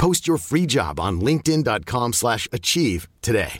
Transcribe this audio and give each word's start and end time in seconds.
Post 0.00 0.26
your 0.26 0.38
free 0.38 0.66
job 0.66 0.98
on 0.98 1.20
linkedin.com/achieve 1.20 2.14
slash 2.14 2.48
achieve 2.52 3.06
today. 3.20 3.58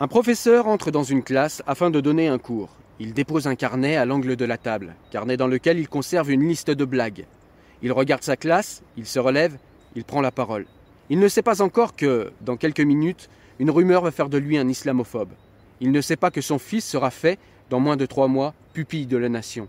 Un 0.00 0.08
professeur 0.08 0.68
entre 0.68 0.90
dans 0.90 1.02
une 1.02 1.22
classe 1.22 1.62
afin 1.66 1.90
de 1.90 2.00
donner 2.00 2.28
un 2.28 2.38
cours. 2.38 2.70
Il 2.98 3.12
dépose 3.12 3.46
un 3.46 3.54
carnet 3.54 3.96
à 3.96 4.06
l'angle 4.06 4.36
de 4.36 4.46
la 4.46 4.56
table, 4.56 4.94
carnet 5.10 5.36
dans 5.36 5.48
lequel 5.48 5.78
il 5.78 5.86
conserve 5.86 6.30
une 6.30 6.48
liste 6.48 6.70
de 6.70 6.86
blagues. 6.86 7.26
Il 7.82 7.92
regarde 7.92 8.22
sa 8.22 8.38
classe, 8.38 8.82
il 8.96 9.04
se 9.04 9.18
relève, 9.18 9.58
il 9.96 10.04
prend 10.04 10.22
la 10.22 10.30
parole. 10.30 10.64
Il 11.10 11.18
ne 11.18 11.28
sait 11.28 11.42
pas 11.42 11.60
encore 11.60 11.94
que, 11.94 12.32
dans 12.40 12.56
quelques 12.56 12.80
minutes, 12.80 13.28
une 13.58 13.70
rumeur 13.70 14.02
va 14.02 14.10
faire 14.10 14.30
de 14.30 14.38
lui 14.38 14.56
un 14.56 14.66
islamophobe. 14.66 15.34
Il 15.82 15.90
ne 15.90 16.00
sait 16.00 16.16
pas 16.16 16.30
que 16.30 16.40
son 16.40 16.60
fils 16.60 16.84
sera 16.84 17.10
fait, 17.10 17.40
dans 17.68 17.80
moins 17.80 17.96
de 17.96 18.06
trois 18.06 18.28
mois, 18.28 18.54
pupille 18.72 19.06
de 19.06 19.16
la 19.16 19.28
nation. 19.28 19.66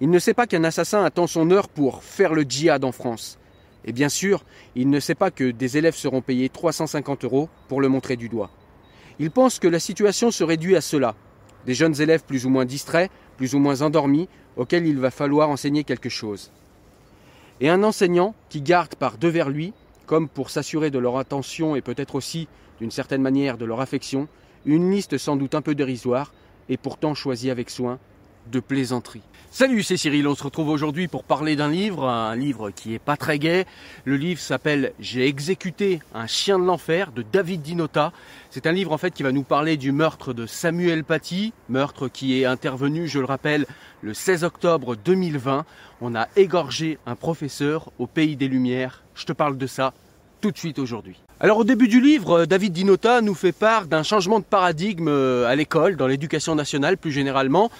Il 0.00 0.08
ne 0.08 0.20
sait 0.20 0.32
pas 0.32 0.46
qu'un 0.46 0.62
assassin 0.62 1.02
attend 1.02 1.26
son 1.26 1.50
heure 1.50 1.68
pour 1.68 2.04
faire 2.04 2.34
le 2.34 2.42
djihad 2.42 2.84
en 2.84 2.92
France. 2.92 3.36
Et 3.84 3.92
bien 3.92 4.08
sûr, 4.08 4.44
il 4.76 4.88
ne 4.90 5.00
sait 5.00 5.16
pas 5.16 5.32
que 5.32 5.50
des 5.50 5.76
élèves 5.76 5.96
seront 5.96 6.22
payés 6.22 6.50
350 6.50 7.24
euros 7.24 7.48
pour 7.66 7.80
le 7.80 7.88
montrer 7.88 8.14
du 8.14 8.28
doigt. 8.28 8.52
Il 9.18 9.32
pense 9.32 9.58
que 9.58 9.66
la 9.66 9.80
situation 9.80 10.30
se 10.30 10.44
réduit 10.44 10.76
à 10.76 10.80
cela. 10.80 11.16
Des 11.66 11.74
jeunes 11.74 12.00
élèves 12.00 12.22
plus 12.22 12.46
ou 12.46 12.48
moins 12.48 12.64
distraits, 12.64 13.10
plus 13.36 13.52
ou 13.54 13.58
moins 13.58 13.82
endormis, 13.82 14.28
auxquels 14.56 14.86
il 14.86 15.00
va 15.00 15.10
falloir 15.10 15.50
enseigner 15.50 15.82
quelque 15.82 16.08
chose. 16.08 16.52
Et 17.60 17.68
un 17.68 17.82
enseignant 17.82 18.36
qui 18.50 18.62
garde 18.62 18.94
par 18.94 19.18
devers 19.18 19.50
lui, 19.50 19.72
comme 20.06 20.28
pour 20.28 20.48
s'assurer 20.48 20.92
de 20.92 21.00
leur 21.00 21.18
attention 21.18 21.74
et 21.74 21.80
peut-être 21.80 22.14
aussi, 22.14 22.46
d'une 22.78 22.92
certaine 22.92 23.20
manière, 23.20 23.58
de 23.58 23.64
leur 23.64 23.80
affection, 23.80 24.28
une 24.66 24.90
liste 24.90 25.18
sans 25.18 25.36
doute 25.36 25.54
un 25.54 25.62
peu 25.62 25.74
dérisoire, 25.74 26.32
et 26.68 26.76
pourtant 26.76 27.14
choisie 27.14 27.50
avec 27.50 27.70
soin, 27.70 27.98
de 28.50 28.60
plaisanteries. 28.60 29.22
Salut, 29.52 29.82
c'est 29.82 29.96
Cyril, 29.96 30.28
on 30.28 30.36
se 30.36 30.44
retrouve 30.44 30.68
aujourd'hui 30.68 31.08
pour 31.08 31.24
parler 31.24 31.56
d'un 31.56 31.68
livre, 31.68 32.08
un 32.08 32.36
livre 32.36 32.70
qui 32.70 32.94
est 32.94 33.00
pas 33.00 33.16
très 33.16 33.40
gai. 33.40 33.64
Le 34.04 34.16
livre 34.16 34.40
s'appelle 34.40 34.92
J'ai 35.00 35.26
exécuté 35.26 36.00
un 36.14 36.28
chien 36.28 36.56
de 36.56 36.64
l'enfer 36.64 37.10
de 37.10 37.22
David 37.22 37.60
Dinota. 37.60 38.12
C'est 38.50 38.68
un 38.68 38.72
livre 38.72 38.92
en 38.92 38.98
fait 38.98 39.10
qui 39.10 39.24
va 39.24 39.32
nous 39.32 39.42
parler 39.42 39.76
du 39.76 39.90
meurtre 39.90 40.32
de 40.32 40.46
Samuel 40.46 41.02
Paty, 41.02 41.52
meurtre 41.68 42.06
qui 42.06 42.40
est 42.40 42.44
intervenu, 42.44 43.08
je 43.08 43.18
le 43.18 43.24
rappelle, 43.24 43.66
le 44.02 44.14
16 44.14 44.44
octobre 44.44 44.94
2020. 44.94 45.64
On 46.00 46.14
a 46.14 46.28
égorgé 46.36 46.98
un 47.04 47.16
professeur 47.16 47.90
au 47.98 48.06
pays 48.06 48.36
des 48.36 48.46
Lumières. 48.46 49.02
Je 49.16 49.26
te 49.26 49.32
parle 49.32 49.58
de 49.58 49.66
ça 49.66 49.94
tout 50.40 50.52
de 50.52 50.58
suite 50.58 50.78
aujourd'hui. 50.78 51.20
Alors 51.42 51.56
au 51.56 51.64
début 51.64 51.88
du 51.88 52.02
livre, 52.02 52.44
David 52.44 52.74
Dinota 52.74 53.22
nous 53.22 53.34
fait 53.34 53.52
part 53.52 53.86
d'un 53.86 54.02
changement 54.02 54.40
de 54.40 54.44
paradigme 54.44 55.08
euh, 55.08 55.46
à 55.46 55.56
l'école, 55.56 55.96
dans 55.96 56.06
l'éducation 56.06 56.54
nationale 56.54 56.98
plus 56.98 57.12
généralement 57.12 57.70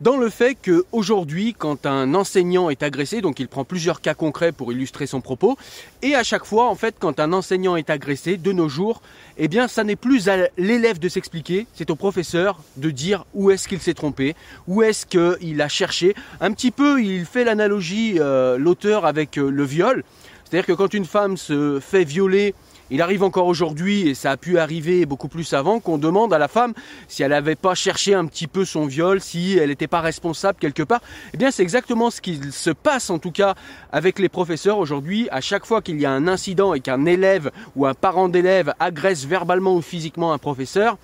dans 0.00 0.16
le 0.16 0.28
fait 0.28 0.54
qu'aujourd'hui, 0.54 1.56
quand 1.58 1.84
un 1.84 2.14
enseignant 2.14 2.70
est 2.70 2.84
agressé, 2.84 3.20
donc 3.20 3.40
il 3.40 3.48
prend 3.48 3.64
plusieurs 3.64 4.00
cas 4.00 4.14
concrets 4.14 4.52
pour 4.52 4.72
illustrer 4.72 5.06
son 5.08 5.20
propos, 5.20 5.56
et 6.02 6.14
à 6.14 6.22
chaque 6.22 6.44
fois, 6.44 6.68
en 6.68 6.76
fait, 6.76 6.94
quand 7.00 7.18
un 7.18 7.32
enseignant 7.32 7.74
est 7.74 7.90
agressé, 7.90 8.36
de 8.36 8.52
nos 8.52 8.68
jours, 8.68 9.02
eh 9.38 9.48
bien, 9.48 9.66
ça 9.66 9.82
n'est 9.82 9.96
plus 9.96 10.28
à 10.28 10.50
l'élève 10.56 11.00
de 11.00 11.08
s'expliquer, 11.08 11.66
c'est 11.74 11.90
au 11.90 11.96
professeur 11.96 12.60
de 12.76 12.90
dire 12.90 13.24
où 13.34 13.50
est-ce 13.50 13.66
qu'il 13.66 13.80
s'est 13.80 13.94
trompé, 13.94 14.36
où 14.68 14.84
est-ce 14.84 15.04
qu'il 15.04 15.60
a 15.60 15.68
cherché. 15.68 16.14
Un 16.40 16.52
petit 16.52 16.70
peu, 16.70 17.02
il 17.02 17.24
fait 17.24 17.42
l'analogie, 17.42 18.20
euh, 18.20 18.56
l'auteur, 18.56 19.04
avec 19.04 19.36
euh, 19.36 19.50
le 19.50 19.64
viol. 19.64 20.04
C'est-à-dire 20.44 20.66
que 20.66 20.72
quand 20.72 20.94
une 20.94 21.06
femme 21.06 21.36
se 21.36 21.80
fait 21.80 22.04
violer, 22.04 22.54
il 22.90 23.02
arrive 23.02 23.22
encore 23.22 23.46
aujourd'hui, 23.46 24.08
et 24.08 24.14
ça 24.14 24.30
a 24.30 24.36
pu 24.36 24.58
arriver 24.58 25.04
beaucoup 25.06 25.28
plus 25.28 25.52
avant, 25.52 25.80
qu'on 25.80 25.98
demande 25.98 26.32
à 26.32 26.38
la 26.38 26.48
femme 26.48 26.72
si 27.06 27.22
elle 27.22 27.30
n'avait 27.30 27.54
pas 27.54 27.74
cherché 27.74 28.14
un 28.14 28.26
petit 28.26 28.46
peu 28.46 28.64
son 28.64 28.86
viol, 28.86 29.20
si 29.20 29.58
elle 29.58 29.68
n'était 29.68 29.86
pas 29.86 30.00
responsable 30.00 30.58
quelque 30.58 30.82
part. 30.82 31.00
Eh 31.34 31.36
bien, 31.36 31.50
c'est 31.50 31.62
exactement 31.62 32.10
ce 32.10 32.20
qui 32.20 32.40
se 32.50 32.70
passe 32.70 33.10
en 33.10 33.18
tout 33.18 33.32
cas 33.32 33.54
avec 33.92 34.18
les 34.18 34.28
professeurs 34.28 34.78
aujourd'hui. 34.78 35.28
À 35.30 35.40
chaque 35.40 35.66
fois 35.66 35.82
qu'il 35.82 36.00
y 36.00 36.06
a 36.06 36.10
un 36.10 36.28
incident 36.28 36.74
et 36.74 36.80
qu'un 36.80 37.04
élève 37.04 37.50
ou 37.76 37.86
un 37.86 37.94
parent 37.94 38.28
d'élève 38.28 38.72
agresse 38.80 39.24
verbalement 39.26 39.74
ou 39.74 39.82
physiquement 39.82 40.32
un 40.32 40.38
professeur, 40.38 40.96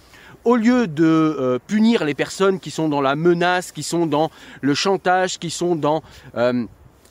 au 0.45 0.57
lieu 0.57 0.87
de 0.87 1.05
euh, 1.05 1.59
punir 1.67 2.05
les 2.05 2.15
personnes 2.15 2.61
qui 2.61 2.71
sont 2.71 2.89
dans 2.89 3.01
la 3.01 3.17
menace, 3.17 3.73
qui 3.73 3.83
sont 3.83 4.07
dans 4.07 4.31
le 4.61 4.75
chantage, 4.75 5.39
qui 5.39 5.51
sont 5.51 5.75
dans 5.75 6.03
euh, 6.37 6.65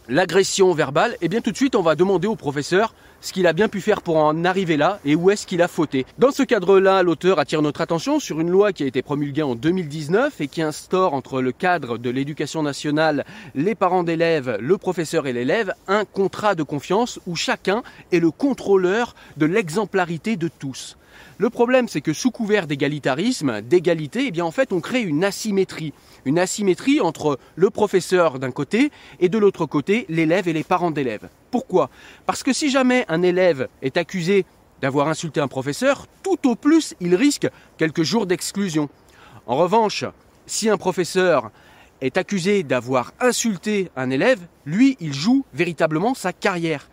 l'agression 0.08 0.74
verbale, 0.74 1.16
eh 1.22 1.30
bien 1.30 1.42
tout 1.42 1.52
de 1.52 1.58
suite 1.58 1.76
on 1.76 1.82
va 1.82 1.96
demander 1.96 2.28
au 2.28 2.36
professeur 2.36 2.94
ce 3.24 3.32
qu'il 3.32 3.48
a 3.48 3.54
bien 3.54 3.70
pu 3.70 3.82
faire 3.82 4.02
pour 4.02 4.18
en 4.18 4.44
arriver 4.44 4.78
là 4.78 5.00
et 5.06 5.16
où 5.16 5.32
est-ce 5.32 5.48
qu'il 5.48 5.62
a 5.62 5.68
fauté. 5.68 6.06
Dans 6.20 6.32
ce 6.32 6.44
cadre-là, 6.44 7.02
l'auteur 7.04 7.40
attire 7.40 7.62
notre 7.62 7.82
attention 7.82 8.20
sur 8.20 8.42
une 8.42 8.50
loi 8.50 8.74
qui 8.74 8.84
a 8.84 8.86
été 8.86 9.02
promulguée 9.02 9.42
en 9.42 9.56
2019 9.56 10.42
et 10.42 10.48
qui 10.48 10.62
instaure 10.62 11.14
entre 11.14 11.42
le 11.42 11.54
cadre 11.54 11.98
de 11.98 12.10
l'éducation 12.10 12.62
nationale, 12.62 13.26
les 13.56 13.76
parents 13.76 14.04
d'élèves, 14.04 14.58
le 14.60 14.78
professeur 14.78 15.26
et 15.26 15.34
l'élève 15.34 15.74
un 15.88 16.04
contrat 16.04 16.54
de 16.54 16.64
confiance 16.64 17.20
où 17.26 17.36
chacun 17.36 17.82
est 18.12 18.20
le 18.20 18.30
contrôleur 18.30 19.16
de 19.38 19.46
l'exemplarité 19.46 20.36
de 20.36 20.50
tous. 20.60 20.98
Le 21.38 21.50
problème, 21.50 21.88
c'est 21.88 22.02
que 22.02 22.14
sous 22.14 22.32
couvert 22.32 22.68
d'égalitarisme, 22.68 23.62
d'égalité, 23.62 24.32
eh 24.34 24.42
on 24.42 24.80
crée 24.80 25.02
une 25.02 25.24
asymétrie. 25.24 25.94
Une 26.26 26.38
asymétrie 26.38 27.02
entre 27.02 27.40
le 27.56 27.70
professeur 27.70 28.40
d'un 28.40 28.52
côté 28.52 28.92
et 29.20 29.30
de 29.30 29.38
l'autre 29.38 29.66
côté, 29.66 30.06
l'élève 30.10 30.48
et 30.48 30.54
les 30.54 30.64
parents 30.64 30.92
d'élèves. 30.92 31.30
Pourquoi? 31.50 31.90
Parce 32.26 32.44
que 32.44 32.54
si 32.54 32.70
jamais 32.70 33.06
un 33.10 33.24
élève 33.24 33.68
est 33.82 33.98
accusé 33.98 34.46
d'avoir 34.82 35.08
insulté 35.08 35.40
un 35.40 35.48
professeur, 35.48 36.08
tout 36.22 36.50
au 36.50 36.56
plus, 36.56 36.94
il 37.00 37.16
risque 37.16 37.50
quelques 37.78 38.04
jours 38.04 38.26
d'exclusion. 38.26 38.90
En 39.48 39.56
revanche, 39.56 40.06
si 40.46 40.70
un 40.70 40.78
professeur 40.78 41.52
est 42.02 42.18
accusé 42.18 42.64
d'avoir 42.64 43.14
insulté 43.20 43.90
un 43.96 44.10
élève, 44.10 44.40
lui, 44.66 44.98
il 45.00 45.14
joue 45.14 45.46
véritablement 45.54 46.14
sa 46.14 46.34
carrière. 46.34 46.90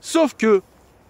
Sauf 0.00 0.34
que 0.34 0.62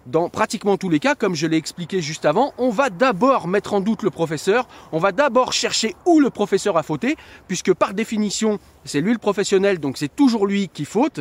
dans 0.06 0.28
pratiquement 0.28 0.76
tous 0.76 0.88
les 0.88 1.00
cas, 1.00 1.14
comme 1.14 1.34
je 1.34 1.46
l'ai 1.46 1.56
expliqué 1.56 2.00
juste 2.00 2.24
avant, 2.24 2.54
on 2.58 2.70
va 2.70 2.90
d'abord 2.90 3.48
mettre 3.48 3.74
en 3.74 3.80
doute 3.80 4.02
le 4.02 4.10
professeur, 4.10 4.68
on 4.92 4.98
va 4.98 5.12
d'abord 5.12 5.52
chercher 5.52 5.94
où 6.06 6.20
le 6.20 6.30
professeur 6.30 6.76
a 6.76 6.82
fauté, 6.82 7.16
puisque 7.48 7.74
par 7.74 7.92
définition, 7.92 8.58
c'est 8.84 9.00
lui 9.00 9.12
le 9.12 9.18
professionnel, 9.18 9.78
donc 9.78 9.98
c'est 9.98 10.14
toujours 10.14 10.46
lui 10.46 10.68
qui 10.68 10.84
faute, 10.84 11.20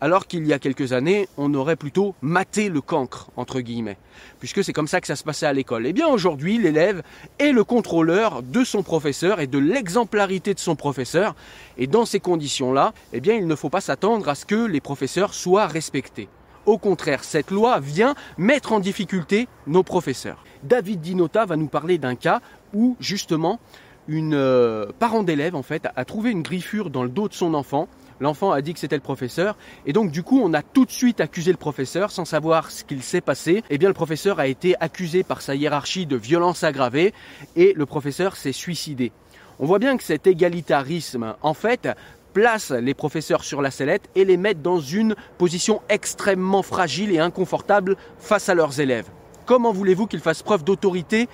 alors 0.00 0.26
qu'il 0.26 0.46
y 0.46 0.52
a 0.52 0.58
quelques 0.58 0.92
années, 0.92 1.26
on 1.38 1.54
aurait 1.54 1.76
plutôt 1.76 2.14
maté 2.20 2.68
le 2.68 2.82
cancre, 2.82 3.30
entre 3.36 3.60
guillemets, 3.60 3.96
puisque 4.38 4.62
c'est 4.62 4.74
comme 4.74 4.88
ça 4.88 5.00
que 5.00 5.06
ça 5.06 5.16
se 5.16 5.24
passait 5.24 5.46
à 5.46 5.52
l'école. 5.54 5.86
Eh 5.86 5.94
bien 5.94 6.06
aujourd'hui, 6.06 6.58
l'élève 6.58 7.02
est 7.38 7.52
le 7.52 7.64
contrôleur 7.64 8.42
de 8.42 8.62
son 8.62 8.82
professeur 8.82 9.40
et 9.40 9.46
de 9.46 9.58
l'exemplarité 9.58 10.52
de 10.52 10.58
son 10.58 10.76
professeur, 10.76 11.34
et 11.78 11.86
dans 11.86 12.04
ces 12.04 12.20
conditions-là, 12.20 12.92
eh 13.14 13.20
bien 13.20 13.34
il 13.34 13.46
ne 13.46 13.56
faut 13.56 13.70
pas 13.70 13.80
s'attendre 13.80 14.28
à 14.28 14.34
ce 14.34 14.44
que 14.44 14.66
les 14.66 14.80
professeurs 14.80 15.32
soient 15.32 15.66
respectés. 15.66 16.28
Au 16.66 16.78
contraire, 16.78 17.22
cette 17.22 17.52
loi 17.52 17.78
vient 17.78 18.16
mettre 18.38 18.72
en 18.72 18.80
difficulté 18.80 19.46
nos 19.68 19.84
professeurs. 19.84 20.44
David 20.64 21.00
Dinota 21.00 21.46
va 21.46 21.54
nous 21.54 21.68
parler 21.68 21.96
d'un 21.96 22.16
cas 22.16 22.40
où 22.74 22.96
justement 22.98 23.60
une 24.08 24.34
euh, 24.34 24.86
parent 24.98 25.22
d'élève 25.22 25.54
en 25.54 25.62
fait 25.62 25.86
a 25.94 26.04
trouvé 26.04 26.32
une 26.32 26.42
griffure 26.42 26.90
dans 26.90 27.04
le 27.04 27.08
dos 27.08 27.28
de 27.28 27.34
son 27.34 27.54
enfant. 27.54 27.88
L'enfant 28.18 28.50
a 28.50 28.62
dit 28.62 28.72
que 28.72 28.80
c'était 28.80 28.96
le 28.96 29.02
professeur 29.02 29.56
et 29.84 29.92
donc 29.92 30.10
du 30.10 30.24
coup 30.24 30.40
on 30.42 30.54
a 30.54 30.62
tout 30.62 30.84
de 30.84 30.90
suite 30.90 31.20
accusé 31.20 31.52
le 31.52 31.56
professeur 31.56 32.10
sans 32.10 32.24
savoir 32.24 32.72
ce 32.72 32.82
qu'il 32.82 33.02
s'est 33.02 33.20
passé. 33.20 33.62
Eh 33.70 33.78
bien 33.78 33.88
le 33.88 33.94
professeur 33.94 34.40
a 34.40 34.48
été 34.48 34.74
accusé 34.80 35.22
par 35.22 35.42
sa 35.42 35.54
hiérarchie 35.54 36.06
de 36.06 36.16
violence 36.16 36.64
aggravée 36.64 37.14
et 37.54 37.74
le 37.76 37.86
professeur 37.86 38.34
s'est 38.34 38.52
suicidé. 38.52 39.12
On 39.58 39.66
voit 39.66 39.78
bien 39.78 39.96
que 39.96 40.02
cet 40.02 40.26
égalitarisme 40.26 41.34
en 41.42 41.54
fait 41.54 41.88
place 42.36 42.70
les 42.70 42.92
professeurs 42.92 43.44
sur 43.44 43.62
la 43.62 43.70
sellette 43.70 44.10
et 44.14 44.26
les 44.26 44.36
met 44.36 44.52
dans 44.52 44.78
une 44.78 45.14
position 45.38 45.80
extrêmement 45.88 46.62
fragile 46.62 47.10
et 47.10 47.18
inconfortable 47.18 47.96
face 48.18 48.50
à 48.50 48.54
leurs 48.54 48.78
élèves. 48.78 49.06
Comment 49.46 49.72
voulez-vous 49.72 50.06
qu'ils 50.06 50.20
fassent 50.20 50.42
preuve 50.42 50.62
d'autorité 50.62 51.30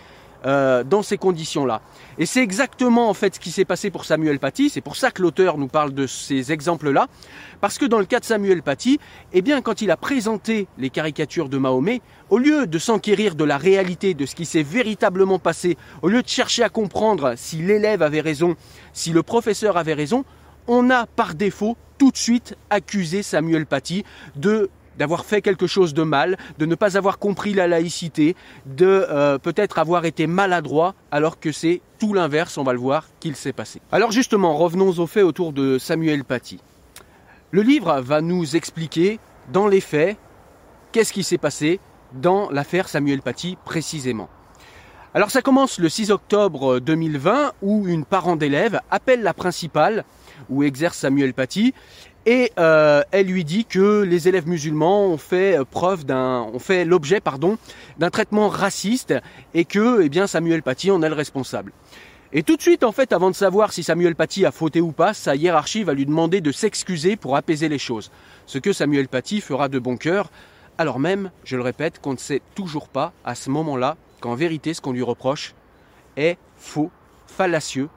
euh, 0.47 0.85
dans 0.85 1.03
ces 1.03 1.19
conditions-là? 1.19 1.83
Et 2.19 2.27
c'est 2.27 2.41
exactement 2.41 3.11
en 3.11 3.15
fait 3.15 3.35
ce 3.35 3.41
qui 3.41 3.51
s'est 3.51 3.65
passé 3.65 3.91
pour 3.91 4.05
Samuel 4.05 4.39
Paty. 4.39 4.71
C'est 4.71 4.81
pour 4.81 4.95
ça 4.95 5.11
que 5.11 5.23
l'auteur 5.23 5.59
nous 5.59 5.67
parle 5.67 5.93
de 5.93 6.07
ces 6.07 6.53
exemples-là, 6.53 7.09
parce 7.61 7.79
que 7.79 7.85
dans 7.87 7.99
le 7.99 8.05
cas 8.05 8.21
de 8.21 8.25
Samuel 8.25 8.63
Paty, 8.63 9.01
eh 9.33 9.43
quand 9.65 9.83
il 9.83 9.91
a 9.91 9.97
présenté 9.97 10.69
les 10.79 10.91
caricatures 10.91 11.49
de 11.49 11.59
Mahomet, 11.59 12.01
au 12.31 12.39
lieu 12.39 12.69
de 12.69 12.79
s'enquérir 12.79 13.35
de 13.35 13.43
la 13.43 13.59
réalité, 13.59 14.15
de 14.15 14.25
ce 14.25 14.37
qui 14.37 14.45
s'est 14.45 14.63
véritablement 14.63 15.41
passé, 15.41 15.77
au 16.01 16.09
lieu 16.09 16.23
de 16.23 16.29
chercher 16.29 16.63
à 16.63 16.69
comprendre 16.69 17.35
si 17.37 17.57
l'élève 17.57 18.03
avait 18.03 18.21
raison, 18.21 18.55
si 18.93 19.11
le 19.11 19.25
professeur 19.25 19.77
avait 19.77 19.95
raison, 19.95 20.25
on 20.69 20.91
a 20.91 21.07
par 21.07 21.35
défaut 21.35 21.77
tout 21.99 22.11
de 22.11 22.17
suite 22.17 22.57
accusé 22.71 23.23
Samuel 23.23 23.67
Paty 23.67 24.05
d'avoir 24.99 25.25
fait 25.25 25.41
quelque 25.41 25.67
chose 25.67 25.95
de 25.95 26.03
mal, 26.03 26.37
de 26.59 26.67
ne 26.67 26.75
pas 26.75 26.97
avoir 26.97 27.19
compris 27.19 27.55
la 27.55 27.67
laïcité, 27.67 28.37
de 28.67 29.07
euh, 29.09 29.39
peut-être 29.39 29.79
avoir 29.79 30.05
été 30.05 30.27
maladroit, 30.27 30.95
alors 31.11 31.41
que 31.41 31.53
c'est 31.53 31.81
tout 31.99 32.13
l'inverse, 32.13 32.59
on 32.59 32.63
va 32.65 32.73
le 32.73 32.79
voir, 32.79 33.07
qu'il 33.21 33.37
s'est 33.37 33.53
passé. 33.53 33.81
Alors 33.91 34.13
justement, 34.13 34.57
revenons 34.57 34.91
aux 34.99 35.07
faits 35.07 35.25
autour 35.25 35.53
de 35.53 35.79
Samuel 35.79 36.25
Paty. 36.25 36.61
Le 37.51 37.63
livre 37.63 38.01
va 38.01 38.21
nous 38.21 38.57
expliquer, 38.57 39.19
dans 39.53 39.67
les 39.67 39.81
faits, 39.81 40.17
qu'est-ce 40.93 41.13
qui 41.13 41.23
s'est 41.23 41.39
passé 41.39 41.81
dans 42.13 42.51
l'affaire 42.51 42.89
Samuel 42.89 43.23
Paty 43.23 43.57
précisément. 43.65 44.29
Alors 45.15 45.31
ça 45.31 45.43
commence 45.43 45.79
le 45.79 45.91
6 45.91 46.11
octobre 46.11 46.79
2020 46.79 47.53
où 47.61 47.87
une 47.87 48.07
parent 48.07 48.37
d'élève 48.37 48.81
appelle 48.91 49.23
la 49.23 49.35
principale 49.35 50.05
où 50.51 50.63
exerce 50.63 50.99
Samuel 50.99 51.35
Paty 51.35 51.75
et 52.25 52.53
euh, 52.59 53.03
elle 53.11 53.27
lui 53.27 53.45
dit 53.45 53.65
que 53.65 54.03
les 54.03 54.29
élèves 54.29 54.47
musulmans 54.47 55.07
ont 55.07 55.19
fait 55.19 55.59
fait 56.59 56.85
l'objet, 56.85 57.21
d'un 57.99 58.11
traitement 58.11 58.49
raciste 58.49 59.15
et 59.55 59.65
que, 59.65 60.03
eh 60.03 60.09
bien, 60.09 60.27
Samuel 60.27 60.63
Paty 60.63 60.91
en 60.91 61.03
est 61.03 61.09
le 61.09 61.15
responsable. 61.15 61.73
Et 62.33 62.43
tout 62.43 62.57
de 62.57 62.63
suite, 62.63 62.85
en 62.85 62.93
fait, 62.93 63.13
avant 63.13 63.31
de 63.31 63.35
savoir 63.35 63.73
si 63.73 63.83
Samuel 63.83 64.15
Paty 64.15 64.47
a 64.47 64.53
fauté 64.53 64.81
ou 64.81 64.93
pas, 64.93 65.13
sa 65.15 65.35
hiérarchie 65.35 65.83
va 65.83 65.95
lui 65.95 66.07
demander 66.07 66.41
de 66.41 66.53
s'excuser 66.53 67.17
pour 67.17 67.37
apaiser 67.37 67.69
les 67.69 67.79
choses. 67.79 68.11
Ce 68.47 68.59
que 68.59 68.73
Samuel 68.73 69.09
Paty 69.09 69.41
fera 69.41 69.69
de 69.69 69.79
bon 69.79 69.97
cœur, 69.97 70.31
alors 70.79 70.99
même, 70.99 71.31
je 71.45 71.57
le 71.57 71.63
répète, 71.63 72.01
qu'on 72.01 72.13
ne 72.13 72.19
sait 72.19 72.41
toujours 72.55 72.89
pas 72.89 73.13
à 73.25 73.35
ce 73.35 73.51
moment-là 73.51 73.97
qu'en 74.21 74.35
vérité, 74.35 74.73
ce 74.73 74.81
qu'on 74.81 74.93
lui 74.93 75.03
reproche 75.03 75.55
est 76.17 76.39
faux, 76.57 76.91
fallacieux 77.27 77.89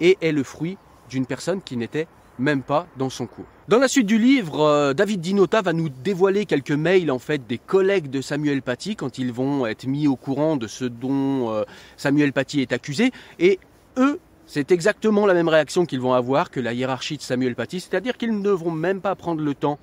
et 0.00 0.16
est 0.22 0.32
le 0.32 0.42
fruit 0.42 0.76
d'une 1.08 1.26
personne 1.26 1.62
qui 1.62 1.76
n'était 1.76 2.06
même 2.38 2.62
pas 2.62 2.86
dans 2.96 3.10
son 3.10 3.26
cours. 3.26 3.44
Dans 3.68 3.78
la 3.78 3.88
suite 3.88 4.06
du 4.06 4.18
livre, 4.18 4.60
euh, 4.60 4.92
David 4.92 5.20
Dinota 5.20 5.62
va 5.62 5.72
nous 5.72 5.88
dévoiler 5.88 6.46
quelques 6.46 6.72
mails 6.72 7.10
en 7.10 7.18
fait 7.18 7.46
des 7.46 7.58
collègues 7.58 8.10
de 8.10 8.20
Samuel 8.20 8.60
Paty 8.60 8.96
quand 8.96 9.18
ils 9.18 9.32
vont 9.32 9.66
être 9.66 9.86
mis 9.86 10.08
au 10.08 10.16
courant 10.16 10.56
de 10.56 10.66
ce 10.66 10.84
dont 10.84 11.50
euh, 11.50 11.62
Samuel 11.96 12.32
Paty 12.32 12.60
est 12.60 12.72
accusé 12.72 13.12
et 13.38 13.58
eux 13.96 14.18
c'est 14.46 14.72
exactement 14.72 15.26
la 15.26 15.32
même 15.32 15.48
réaction 15.48 15.86
qu'ils 15.86 16.00
vont 16.00 16.12
avoir 16.12 16.50
que 16.50 16.60
la 16.60 16.74
hiérarchie 16.74 17.16
de 17.16 17.22
Samuel 17.22 17.54
Paty, 17.54 17.80
c'est-à-dire 17.80 18.18
qu'ils 18.18 18.38
ne 18.38 18.50
vont 18.50 18.70
même 18.70 19.00
pas 19.00 19.14
prendre 19.14 19.42
le 19.42 19.54
temps 19.54 19.78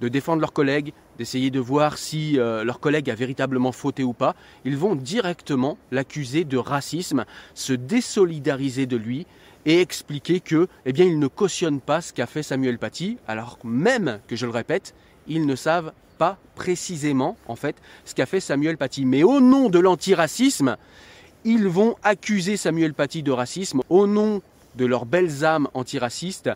de 0.00 0.08
défendre 0.08 0.40
leurs 0.40 0.52
collègues, 0.52 0.92
d'essayer 1.18 1.50
de 1.50 1.60
voir 1.60 1.96
si 1.96 2.38
euh, 2.38 2.64
leur 2.64 2.80
collègue 2.80 3.08
a 3.08 3.14
véritablement 3.14 3.70
fauté 3.70 4.02
ou 4.02 4.12
pas. 4.12 4.34
Ils 4.64 4.76
vont 4.76 4.96
directement 4.96 5.78
l'accuser 5.92 6.44
de 6.44 6.56
racisme, 6.56 7.24
se 7.54 7.72
désolidariser 7.72 8.86
de 8.86 8.96
lui 8.96 9.26
et 9.66 9.80
expliquer 9.80 10.40
que, 10.40 10.68
eh 10.86 10.92
ne 10.92 11.26
cautionnent 11.26 11.80
pas 11.80 12.00
ce 12.00 12.12
qu'a 12.12 12.26
fait 12.26 12.42
Samuel 12.42 12.78
Paty, 12.78 13.18
alors 13.26 13.58
même 13.64 14.20
que, 14.28 14.36
je 14.36 14.46
le 14.46 14.52
répète, 14.52 14.94
ils 15.26 15.46
ne 15.46 15.56
savent 15.56 15.92
pas 16.18 16.38
précisément, 16.54 17.36
en 17.48 17.56
fait, 17.56 17.76
ce 18.04 18.14
qu'a 18.14 18.26
fait 18.26 18.40
Samuel 18.40 18.76
Paty. 18.76 19.04
Mais 19.04 19.22
au 19.22 19.40
nom 19.40 19.68
de 19.68 19.78
l'antiracisme, 19.78 20.76
ils 21.44 21.68
vont 21.68 21.96
accuser 22.02 22.56
Samuel 22.56 22.94
Paty 22.94 23.22
de 23.22 23.32
racisme. 23.32 23.80
Au 23.88 24.06
nom 24.06 24.42
de 24.76 24.86
leurs 24.86 25.06
belles 25.06 25.44
âmes 25.44 25.68
antiracistes, 25.74 26.50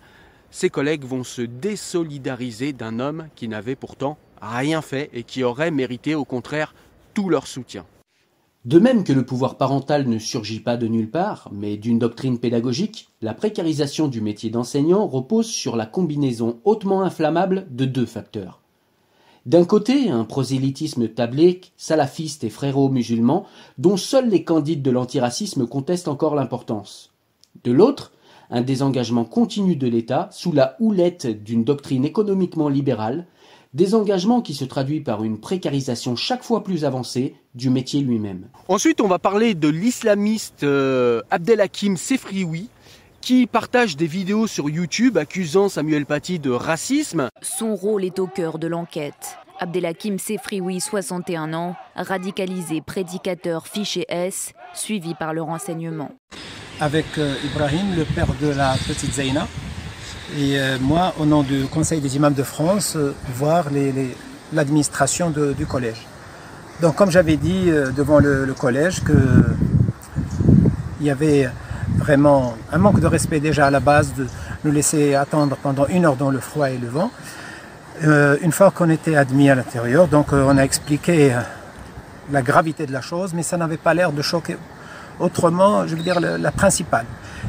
ses 0.50 0.70
collègues 0.70 1.04
vont 1.04 1.24
se 1.24 1.42
désolidariser 1.42 2.72
d'un 2.72 3.00
homme 3.00 3.28
qui 3.36 3.48
n'avait 3.48 3.76
pourtant 3.76 4.16
rien 4.40 4.82
fait 4.82 5.10
et 5.12 5.24
qui 5.24 5.44
aurait 5.44 5.70
mérité 5.70 6.14
au 6.14 6.24
contraire 6.24 6.74
tout 7.14 7.28
leur 7.28 7.46
soutien. 7.46 7.84
De 8.68 8.78
même 8.78 9.02
que 9.02 9.14
le 9.14 9.24
pouvoir 9.24 9.56
parental 9.56 10.06
ne 10.06 10.18
surgit 10.18 10.60
pas 10.60 10.76
de 10.76 10.86
nulle 10.86 11.10
part, 11.10 11.48
mais 11.50 11.78
d'une 11.78 11.98
doctrine 11.98 12.38
pédagogique, 12.38 13.08
la 13.22 13.32
précarisation 13.32 14.08
du 14.08 14.20
métier 14.20 14.50
d'enseignant 14.50 15.06
repose 15.06 15.46
sur 15.46 15.74
la 15.74 15.86
combinaison 15.86 16.58
hautement 16.66 17.00
inflammable 17.00 17.66
de 17.70 17.86
deux 17.86 18.04
facteurs. 18.04 18.60
D'un 19.46 19.64
côté, 19.64 20.10
un 20.10 20.24
prosélytisme 20.24 21.08
tablé, 21.08 21.62
salafiste 21.78 22.44
et 22.44 22.50
frérot-musulman, 22.50 23.46
dont 23.78 23.96
seuls 23.96 24.28
les 24.28 24.44
candides 24.44 24.82
de 24.82 24.90
l'antiracisme 24.90 25.66
contestent 25.66 26.08
encore 26.08 26.34
l'importance. 26.34 27.14
De 27.64 27.72
l'autre, 27.72 28.12
un 28.50 28.60
désengagement 28.60 29.24
continu 29.24 29.76
de 29.76 29.88
l'État 29.88 30.28
sous 30.30 30.52
la 30.52 30.76
houlette 30.78 31.26
d'une 31.42 31.64
doctrine 31.64 32.04
économiquement 32.04 32.68
libérale, 32.68 33.26
Désengagement 33.74 34.40
qui 34.40 34.54
se 34.54 34.64
traduit 34.64 35.00
par 35.00 35.24
une 35.24 35.38
précarisation 35.38 36.16
chaque 36.16 36.42
fois 36.42 36.64
plus 36.64 36.86
avancée 36.86 37.34
du 37.58 37.68
métier 37.68 38.00
lui-même. 38.00 38.46
Ensuite, 38.68 39.00
on 39.02 39.08
va 39.08 39.18
parler 39.18 39.54
de 39.54 39.68
l'islamiste 39.68 40.62
euh, 40.62 41.20
Abdelhakim 41.30 41.96
Sefrioui 41.96 42.70
qui 43.20 43.46
partage 43.46 43.96
des 43.96 44.06
vidéos 44.06 44.46
sur 44.46 44.70
YouTube 44.70 45.18
accusant 45.18 45.68
Samuel 45.68 46.06
Paty 46.06 46.38
de 46.38 46.50
racisme. 46.50 47.28
Son 47.42 47.74
rôle 47.74 48.04
est 48.04 48.18
au 48.18 48.26
cœur 48.26 48.58
de 48.58 48.68
l'enquête. 48.68 49.36
Abdelhakim 49.58 50.18
Sefrioui, 50.18 50.80
61 50.80 51.52
ans, 51.52 51.74
radicalisé 51.96 52.80
prédicateur 52.80 53.66
fiché 53.66 54.06
S, 54.08 54.52
suivi 54.72 55.14
par 55.14 55.34
le 55.34 55.42
renseignement. 55.42 56.12
Avec 56.80 57.06
euh, 57.18 57.34
Ibrahim, 57.44 57.96
le 57.96 58.04
père 58.04 58.28
de 58.40 58.48
la 58.48 58.76
petite 58.86 59.12
Zaina, 59.14 59.48
et 60.36 60.60
euh, 60.60 60.78
moi, 60.80 61.12
au 61.18 61.26
nom 61.26 61.42
du 61.42 61.64
Conseil 61.64 62.00
des 62.00 62.14
imams 62.14 62.34
de 62.34 62.42
France, 62.44 62.94
euh, 62.94 63.14
voir 63.34 63.66
l'administration 64.52 65.30
du 65.30 65.66
collège. 65.66 66.06
Donc 66.80 66.94
comme 66.94 67.10
j'avais 67.10 67.36
dit 67.36 67.70
euh, 67.70 67.90
devant 67.90 68.20
le, 68.20 68.54
collège 68.58 69.02
qu'il 69.04 69.56
y 71.06 71.10
avait 71.10 71.48
vraiment 71.96 72.54
un 72.72 72.78
manque 72.78 73.00
de 73.00 73.06
respect 73.06 73.40
déjà 73.40 73.66
à 73.66 73.70
la 73.70 73.80
base 73.80 74.14
de 74.14 74.26
nous 74.64 74.70
laisser 74.70 75.14
attendre 75.14 75.56
pendant 75.62 75.86
une 75.86 76.04
heure 76.04 76.16
dans 76.16 76.30
le 76.30 76.38
froid 76.38 76.70
et 76.70 76.78
le 76.78 76.88
vent. 76.88 77.10
une 78.02 78.52
fois 78.52 78.70
qu'on 78.70 78.90
était 78.90 79.16
admis 79.16 79.50
à 79.50 79.54
l'intérieur, 79.54 80.06
donc 80.06 80.32
on 80.32 80.56
a 80.56 80.62
expliqué 80.62 81.32
la 82.30 82.42
gravité 82.42 82.86
de 82.86 82.92
la 82.92 83.00
chose, 83.00 83.32
mais 83.34 83.42
ça 83.42 83.56
n'avait 83.56 83.76
pas 83.76 83.94
l'air 83.94 84.12
de 84.12 84.22
choquer 84.22 84.56
autrement, 85.20 85.86
je 85.86 85.96
veux 85.96 86.02
dire, 86.02 86.20
la, 86.20 86.52
principale, 86.52 87.06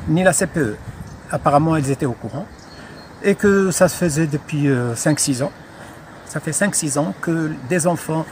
ni 0.07 0.23
la 0.23 0.33
CPE. 0.33 0.75
Apparemment, 1.31 1.75
elles 1.75 1.91
étaient 1.91 2.05
au 2.05 2.13
courant 2.13 2.45
et 3.21 3.35
que 3.35 3.71
ça 3.71 3.87
se 3.87 3.95
faisait 3.95 4.27
depuis 4.27 4.67
5-6 4.67 5.41
euh, 5.41 5.45
ans. 5.45 5.51
Ça 6.25 6.39
fait 6.39 6.51
5-6 6.51 6.97
ans 6.97 7.13
que 7.21 7.51
des 7.69 7.85
enfants 7.85 8.25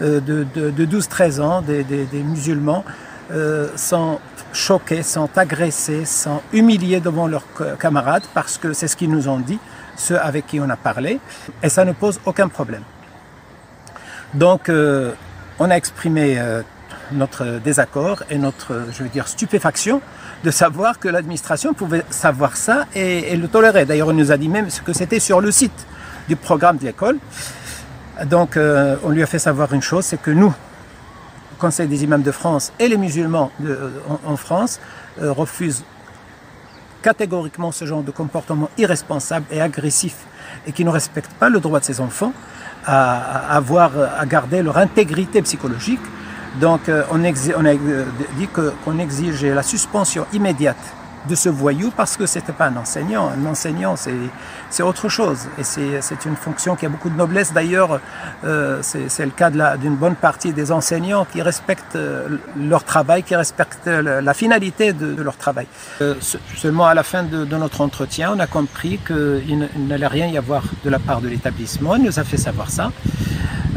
euh, 0.00 0.20
de, 0.20 0.86
12-13 0.86 1.40
ans, 1.40 1.62
des, 1.62 1.84
musulmans, 2.24 2.84
euh, 3.30 3.68
sont 3.76 4.18
choqués, 4.52 5.02
sont 5.02 5.28
agressés, 5.36 6.04
sont 6.04 6.40
humiliés 6.52 7.00
devant 7.00 7.26
leurs 7.26 7.46
camarades 7.78 8.24
parce 8.34 8.58
que 8.58 8.72
c'est 8.72 8.88
ce 8.88 8.96
qu'ils 8.96 9.10
nous 9.10 9.28
ont 9.28 9.38
dit, 9.38 9.58
ceux 9.96 10.18
avec 10.18 10.46
qui 10.46 10.60
on 10.60 10.68
a 10.68 10.76
parlé, 10.76 11.20
et 11.62 11.68
ça 11.68 11.84
ne 11.84 11.92
pose 11.92 12.20
aucun 12.24 12.48
problème. 12.48 12.82
Donc, 14.34 14.68
euh, 14.68 15.12
on 15.58 15.70
a 15.70 15.76
exprimé 15.76 16.40
notre 17.12 17.60
désaccord 17.62 18.22
et 18.30 18.38
notre, 18.38 18.86
je 18.92 19.02
veux 19.02 19.08
dire, 19.08 19.28
stupéfaction 19.28 20.00
de 20.44 20.50
savoir 20.50 20.98
que 20.98 21.08
l'administration 21.08 21.74
pouvait 21.74 22.04
savoir 22.10 22.56
ça 22.56 22.86
et, 22.94 23.36
le 23.36 23.48
tolérer. 23.48 23.84
D'ailleurs, 23.84 24.08
on 24.08 24.12
nous 24.12 24.32
a 24.32 24.36
dit 24.36 24.48
même 24.48 24.68
que 24.84 24.92
c'était 24.92 25.20
sur 25.20 25.40
le 25.40 25.50
site 25.50 25.86
du 26.28 26.36
programme 26.36 26.78
de 26.78 26.84
l'école. 26.86 27.18
Donc, 28.26 28.56
euh, 28.56 28.96
on 29.04 29.10
lui 29.10 29.22
a 29.22 29.26
fait 29.26 29.38
savoir 29.38 29.72
une 29.72 29.82
chose, 29.82 30.04
c'est 30.04 30.20
que 30.20 30.30
nous, 30.30 30.52
Conseil 31.58 31.86
des 31.86 32.02
imams 32.02 32.22
de 32.22 32.32
France 32.32 32.72
et 32.80 32.88
les 32.88 32.96
musulmans 32.96 33.52
en, 34.26 34.36
France, 34.36 34.80
refusent 35.20 35.84
catégoriquement 37.02 37.70
ce 37.70 37.84
genre 37.84 38.02
de 38.02 38.10
comportement 38.10 38.68
irresponsable 38.78 39.46
et 39.50 39.60
agressif 39.60 40.16
et 40.66 40.72
qui 40.72 40.84
ne 40.84 40.90
respecte 40.90 41.30
pas 41.34 41.48
le 41.48 41.60
droit 41.60 41.78
de 41.78 41.84
ses 41.84 42.00
enfants 42.00 42.32
à, 42.86 43.54
avoir, 43.54 43.92
à 44.18 44.26
garder 44.26 44.62
leur 44.62 44.78
intégrité 44.78 45.42
psychologique. 45.42 46.00
Donc 46.60 46.88
euh, 46.88 47.02
on, 47.10 47.24
a 47.24 47.28
euh, 47.28 48.04
dit 48.36 48.48
qu'on 48.48 48.98
exigeait 48.98 49.54
la 49.54 49.62
suspension 49.62 50.26
immédiate 50.32 50.76
de 51.28 51.34
ce 51.34 51.48
voyou 51.48 51.92
parce 51.96 52.16
que 52.16 52.26
c'était 52.26 52.52
pas 52.52 52.66
un 52.66 52.76
enseignant. 52.76 53.30
Un 53.30 53.46
enseignant, 53.46 53.94
c'est 53.96 54.82
autre 54.82 55.08
chose. 55.08 55.46
Et 55.58 55.64
c'est 55.64 56.24
une 56.24 56.36
fonction 56.36 56.76
qui 56.76 56.86
a 56.86 56.88
beaucoup 56.88 57.10
de 57.10 57.16
noblesse. 57.16 57.52
D'ailleurs, 57.52 58.00
euh, 58.44 58.80
c'est 58.82 59.24
le 59.24 59.30
cas 59.30 59.50
d'une 59.76 59.96
bonne 59.96 60.16
partie 60.16 60.52
des 60.52 60.72
enseignants 60.72 61.26
qui 61.30 61.42
respectent 61.42 61.96
euh, 61.96 62.38
leur 62.56 62.84
travail, 62.84 63.22
qui 63.22 63.36
respectent 63.36 63.86
la 63.86 64.34
finalité 64.34 64.92
de, 64.92 65.22
leur 65.22 65.36
travail. 65.36 65.66
Euh, 66.00 66.14
seulement 66.56 66.86
à 66.86 66.94
la 66.94 67.02
fin 67.02 67.22
de, 67.22 67.44
de, 67.44 67.56
notre 67.56 67.80
entretien, 67.80 68.32
on 68.34 68.40
a 68.40 68.46
compris 68.46 68.98
qu'il 69.06 69.68
n'allait 69.76 70.06
rien 70.06 70.26
y 70.26 70.38
avoir 70.38 70.64
de 70.84 70.90
la 70.90 70.98
part 70.98 71.20
de 71.20 71.28
l'établissement. 71.28 71.96
Il 71.96 72.04
nous 72.04 72.18
a 72.18 72.24
fait 72.24 72.36
savoir 72.36 72.70
ça. 72.70 72.90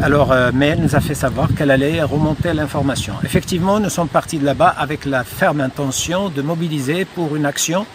Alors, 0.02 0.34
euh, 0.34 0.52
mais 0.54 0.68
elle 0.68 0.82
nous 0.82 0.96
a 0.96 1.00
fait 1.00 1.16
savoir 1.16 1.48
qu'elle 1.56 1.72
allait 1.72 2.04
remonter 2.04 2.54
l'information. 2.54 3.14
Effectivement, 3.24 3.80
nous 3.80 3.90
sommes 3.90 4.10
partis 4.10 4.38
de 4.38 4.46
là-bas 4.46 4.68
avec 4.78 5.06
la 5.06 5.24
ferme 5.24 5.62
intention 5.62 6.30
de 6.30 6.42
mobiliser 6.42 7.06
pour 7.06 7.35
une 7.36 7.46
action 7.46 7.86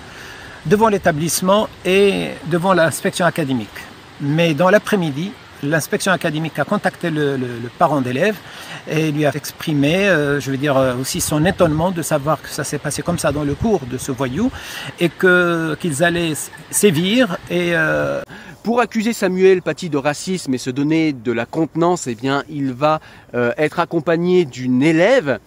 devant 0.67 0.89
l'établissement 0.89 1.69
et 1.85 2.31
devant 2.47 2.75
l'inspection 2.75 3.27
académique. 3.27 3.69
Mais 4.21 4.55
dans 4.55 4.71
l'après-midi, 4.71 5.33
l'inspection 5.63 6.13
académique 6.13 6.59
a 6.59 6.65
contacté 6.65 7.11
le, 7.11 7.39
parent 7.79 8.01
d'élève 8.01 8.37
et 8.89 9.11
lui 9.13 9.27
a 9.27 9.31
exprimé, 9.35 10.09
euh, 10.09 10.41
je 10.41 10.51
veux 10.51 10.57
dire, 10.57 10.77
euh, 10.77 10.95
aussi 10.97 11.21
son 11.21 11.45
étonnement 11.45 11.91
de 11.91 12.03
savoir 12.03 12.41
que 12.41 12.49
ça 12.49 12.65
s'est 12.65 12.79
passé 12.79 13.03
comme 13.03 13.19
ça 13.19 13.33
dans 13.33 13.45
le 13.45 13.55
cours 13.55 13.81
de 13.91 13.99
ce 13.99 14.13
voyou 14.13 14.51
et 14.99 15.09
que 15.09 15.77
qu'ils 15.81 16.03
allaient 16.03 16.35
sévir 16.71 17.37
et 17.51 17.75
pour 18.63 18.81
accuser 18.81 19.13
Samuel 19.13 19.63
Paty 19.63 19.89
de 19.89 19.97
racisme 19.97 20.53
et 20.53 20.59
se 20.59 20.69
donner 20.71 21.13
de 21.13 21.33
la 21.33 21.47
contenance, 21.47 22.07
eh 22.07 22.15
bien, 22.15 22.45
il 22.51 22.73
va 22.73 23.01
euh, 23.35 23.53
être 23.57 23.81
accompagné 23.81 24.45
d'une 24.45 24.83
élève, 24.83 25.39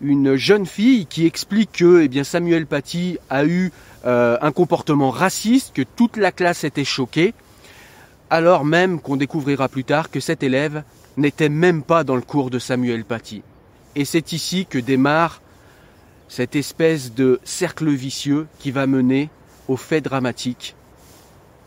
une 0.00 0.36
jeune 0.36 0.66
fille 0.66 1.06
qui 1.06 1.26
explique 1.26 1.72
que 1.72 2.02
eh 2.02 2.08
bien, 2.08 2.24
Samuel 2.24 2.66
Paty 2.66 3.18
a 3.30 3.44
eu 3.44 3.72
euh, 4.04 4.36
un 4.40 4.52
comportement 4.52 5.10
raciste, 5.10 5.74
que 5.74 5.82
toute 5.82 6.16
la 6.16 6.32
classe 6.32 6.64
était 6.64 6.84
choquée, 6.84 7.34
alors 8.30 8.64
même 8.64 9.00
qu'on 9.00 9.16
découvrira 9.16 9.68
plus 9.68 9.84
tard 9.84 10.10
que 10.10 10.20
cette 10.20 10.42
élève 10.42 10.82
n'était 11.16 11.48
même 11.48 11.82
pas 11.82 12.04
dans 12.04 12.16
le 12.16 12.22
cours 12.22 12.50
de 12.50 12.58
Samuel 12.58 13.04
Paty. 13.04 13.42
Et 13.94 14.04
c'est 14.04 14.32
ici 14.32 14.66
que 14.68 14.78
démarre 14.78 15.40
cette 16.28 16.56
espèce 16.56 17.14
de 17.14 17.40
cercle 17.44 17.88
vicieux 17.88 18.46
qui 18.58 18.70
va 18.70 18.86
mener 18.86 19.30
aux 19.68 19.76
faits 19.76 20.04
dramatiques 20.04 20.74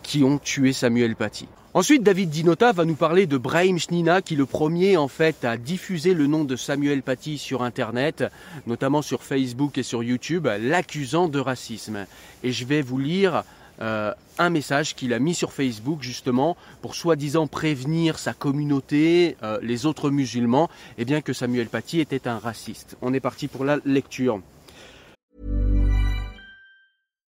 qui 0.03 0.23
ont 0.23 0.37
tué 0.37 0.73
Samuel 0.73 1.15
Paty. 1.15 1.47
Ensuite, 1.79 2.03
David 2.03 2.29
Dinota 2.29 2.73
va 2.73 2.83
nous 2.83 2.95
parler 2.95 3.25
de 3.25 3.37
Brahim 3.37 3.79
Shnina, 3.79 4.21
qui 4.21 4.35
le 4.35 4.45
premier 4.45 4.97
en 4.97 5.07
fait 5.07 5.45
a 5.45 5.55
diffusé 5.55 6.13
le 6.13 6.27
nom 6.27 6.43
de 6.43 6.57
Samuel 6.57 7.01
Paty 7.01 7.37
sur 7.37 7.63
Internet, 7.63 8.25
notamment 8.67 9.01
sur 9.01 9.23
Facebook 9.23 9.77
et 9.77 9.83
sur 9.83 10.03
YouTube, 10.03 10.45
l'accusant 10.59 11.29
de 11.29 11.39
racisme. 11.39 12.05
Et 12.43 12.51
je 12.51 12.65
vais 12.65 12.81
vous 12.81 12.99
lire 12.99 13.45
euh, 13.79 14.13
un 14.39 14.49
message 14.49 14.93
qu'il 14.93 15.13
a 15.13 15.19
mis 15.19 15.33
sur 15.33 15.53
Facebook 15.53 16.01
justement 16.01 16.57
pour 16.81 16.95
soi-disant 16.95 17.47
prévenir 17.47 18.19
sa 18.19 18.33
communauté, 18.33 19.37
euh, 19.41 19.57
les 19.61 19.85
autres 19.85 20.09
musulmans, 20.09 20.69
et 20.97 21.05
bien 21.05 21.21
que 21.21 21.31
Samuel 21.31 21.67
Paty 21.67 22.01
était 22.01 22.27
un 22.27 22.39
raciste. 22.39 22.97
On 23.01 23.13
est 23.13 23.21
parti 23.21 23.47
pour 23.47 23.63
la 23.63 23.77
lecture. 23.85 24.41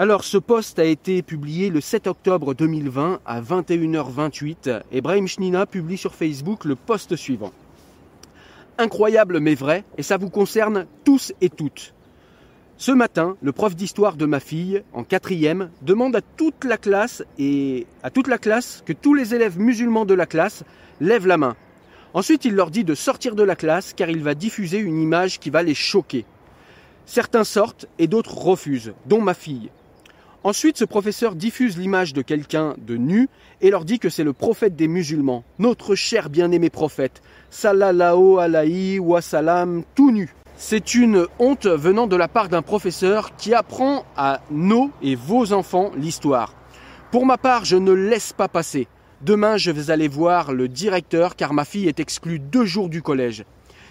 Alors, 0.00 0.24
ce 0.24 0.38
post 0.38 0.78
a 0.78 0.84
été 0.86 1.20
publié 1.20 1.68
le 1.68 1.82
7 1.82 2.06
octobre 2.06 2.54
2020 2.54 3.20
à 3.26 3.42
21h28 3.42 4.80
et 4.92 5.02
Brahim 5.02 5.28
Shnina 5.28 5.66
publie 5.66 5.98
sur 5.98 6.14
Facebook 6.14 6.64
le 6.64 6.74
post 6.74 7.16
suivant. 7.16 7.52
Incroyable 8.78 9.40
mais 9.40 9.54
vrai, 9.54 9.84
et 9.98 10.02
ça 10.02 10.16
vous 10.16 10.30
concerne 10.30 10.86
tous 11.04 11.34
et 11.42 11.50
toutes. 11.50 11.92
Ce 12.78 12.92
matin, 12.92 13.36
le 13.42 13.52
prof 13.52 13.76
d'histoire 13.76 14.16
de 14.16 14.24
ma 14.24 14.40
fille, 14.40 14.82
en 14.94 15.04
quatrième, 15.04 15.68
demande 15.82 16.16
à 16.16 16.22
toute 16.22 16.64
la 16.64 16.78
classe 16.78 17.22
et 17.38 17.86
à 18.02 18.08
toute 18.08 18.28
la 18.28 18.38
classe 18.38 18.82
que 18.86 18.94
tous 18.94 19.12
les 19.12 19.34
élèves 19.34 19.58
musulmans 19.58 20.06
de 20.06 20.14
la 20.14 20.24
classe 20.24 20.64
lèvent 21.02 21.26
la 21.26 21.36
main. 21.36 21.56
Ensuite, 22.14 22.46
il 22.46 22.54
leur 22.54 22.70
dit 22.70 22.84
de 22.84 22.94
sortir 22.94 23.34
de 23.34 23.42
la 23.42 23.54
classe 23.54 23.92
car 23.92 24.08
il 24.08 24.22
va 24.22 24.34
diffuser 24.34 24.78
une 24.78 24.98
image 24.98 25.38
qui 25.38 25.50
va 25.50 25.62
les 25.62 25.74
choquer. 25.74 26.24
Certains 27.04 27.44
sortent 27.44 27.84
et 27.98 28.06
d'autres 28.06 28.38
refusent, 28.38 28.94
dont 29.04 29.20
ma 29.20 29.34
fille. 29.34 29.68
Ensuite, 30.42 30.78
ce 30.78 30.86
professeur 30.86 31.34
diffuse 31.34 31.76
l'image 31.76 32.14
de 32.14 32.22
quelqu'un 32.22 32.74
de 32.78 32.96
nu 32.96 33.28
et 33.60 33.68
leur 33.68 33.84
dit 33.84 33.98
que 33.98 34.08
c'est 34.08 34.24
le 34.24 34.32
prophète 34.32 34.74
des 34.74 34.88
musulmans, 34.88 35.44
notre 35.58 35.94
cher 35.94 36.30
bien-aimé 36.30 36.70
prophète, 36.70 37.20
sallallahu 37.50 38.38
alayhi 38.38 38.98
wa 38.98 39.20
salam, 39.20 39.82
tout 39.94 40.10
nu. 40.10 40.34
C'est 40.56 40.94
une 40.94 41.26
honte 41.38 41.66
venant 41.66 42.06
de 42.06 42.16
la 42.16 42.26
part 42.26 42.48
d'un 42.48 42.62
professeur 42.62 43.36
qui 43.36 43.52
apprend 43.52 44.06
à 44.16 44.40
nos 44.50 44.90
et 45.02 45.14
vos 45.14 45.52
enfants 45.52 45.90
l'histoire. 45.94 46.54
Pour 47.10 47.26
ma 47.26 47.36
part, 47.36 47.66
je 47.66 47.76
ne 47.76 47.92
laisse 47.92 48.32
pas 48.32 48.48
passer. 48.48 48.88
Demain, 49.20 49.58
je 49.58 49.70
vais 49.70 49.90
aller 49.90 50.08
voir 50.08 50.52
le 50.52 50.68
directeur 50.68 51.36
car 51.36 51.52
ma 51.52 51.66
fille 51.66 51.86
est 51.86 52.00
exclue 52.00 52.38
deux 52.38 52.64
jours 52.64 52.88
du 52.88 53.02
collège. 53.02 53.44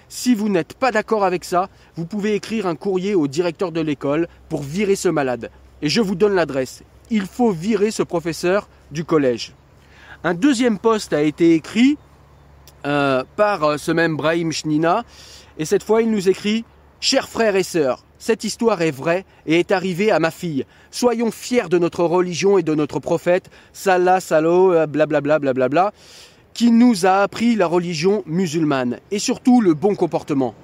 Si 0.08 0.34
vous 0.34 0.50
n'êtes 0.50 0.74
pas 0.74 0.92
d'accord 0.92 1.24
avec 1.24 1.44
ça, 1.44 1.70
vous 1.96 2.08
pouvez 2.08 2.34
écrire 2.34 2.66
un 2.66 2.76
courrier 2.76 3.14
au 3.14 3.28
directeur 3.28 3.72
de 3.72 3.82
l'école 3.82 4.28
pour 4.50 4.64
virer 4.64 4.96
ce 4.96 5.10
malade. 5.10 5.52
Et 5.82 5.90
je 5.90 6.02
vous 6.02 6.16
donne 6.16 6.36
l'adresse. 6.36 6.84
Il 7.10 7.26
faut 7.26 7.52
virer 7.52 7.92
ce 7.92 8.04
professeur 8.04 8.68
du 8.92 9.04
collège. 9.04 9.54
Un 10.24 10.34
deuxième 10.34 10.80
poste 10.80 11.14
a 11.14 11.22
été 11.22 11.54
écrit 11.54 11.98
euh, 12.86 13.24
par 13.36 13.64
euh, 13.64 13.78
ce 13.78 13.92
même 13.92 14.18
Brahim 14.18 14.52
Shnina. 14.52 15.04
Et 15.58 15.66
cette 15.66 15.84
fois, 15.84 16.02
il 16.02 16.12
nous 16.12 16.30
écrit 16.30 16.66
Chers 17.02 17.30
frères 17.30 17.56
et 17.56 17.64
sœurs, 17.64 18.04
cette 18.18 18.44
histoire 18.44 18.82
est 18.82 18.92
vraie 18.92 19.26
et 19.46 19.60
est 19.60 19.72
arrivée 19.72 20.12
à 20.12 20.20
ma 20.20 20.32
fille. 20.32 20.66
Soyons 20.92 21.32
fiers 21.32 21.70
de 21.70 21.78
notre 21.78 22.04
religion 22.04 22.58
et 22.58 22.64
de 22.64 22.76
notre 22.76 23.00
prophète, 23.00 23.50
Salah, 23.72 24.20
Salo, 24.20 24.72
blablabla, 24.88 25.36
euh, 25.36 25.40
blablabla, 25.40 25.94
qui 26.54 26.72
nous 26.72 27.06
a 27.06 27.22
appris 27.22 27.56
la 27.56 27.68
religion 27.68 28.24
musulmane 28.26 29.00
et 29.12 29.20
surtout 29.20 29.62
le 29.62 29.74
bon 29.74 29.96
comportement. 29.96 30.56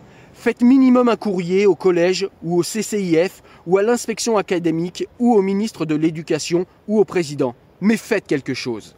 Faites 0.46 0.62
minimum 0.62 1.10
un 1.10 1.16
courrier 1.16 1.66
au 1.66 1.74
collège 1.74 2.30
ou 2.44 2.60
au 2.60 2.62
CCIF 2.62 3.42
ou 3.66 3.80
à 3.80 3.82
l'inspection 3.82 4.38
académique 4.38 5.08
ou 5.18 5.34
au 5.34 5.42
ministre 5.42 5.88
de 5.88 5.96
l'Éducation 5.96 6.68
ou 6.88 7.00
au 7.00 7.04
président. 7.04 7.56
Mais 7.82 7.98
faites 7.98 8.28
quelque 8.28 8.54
chose. 8.54 8.96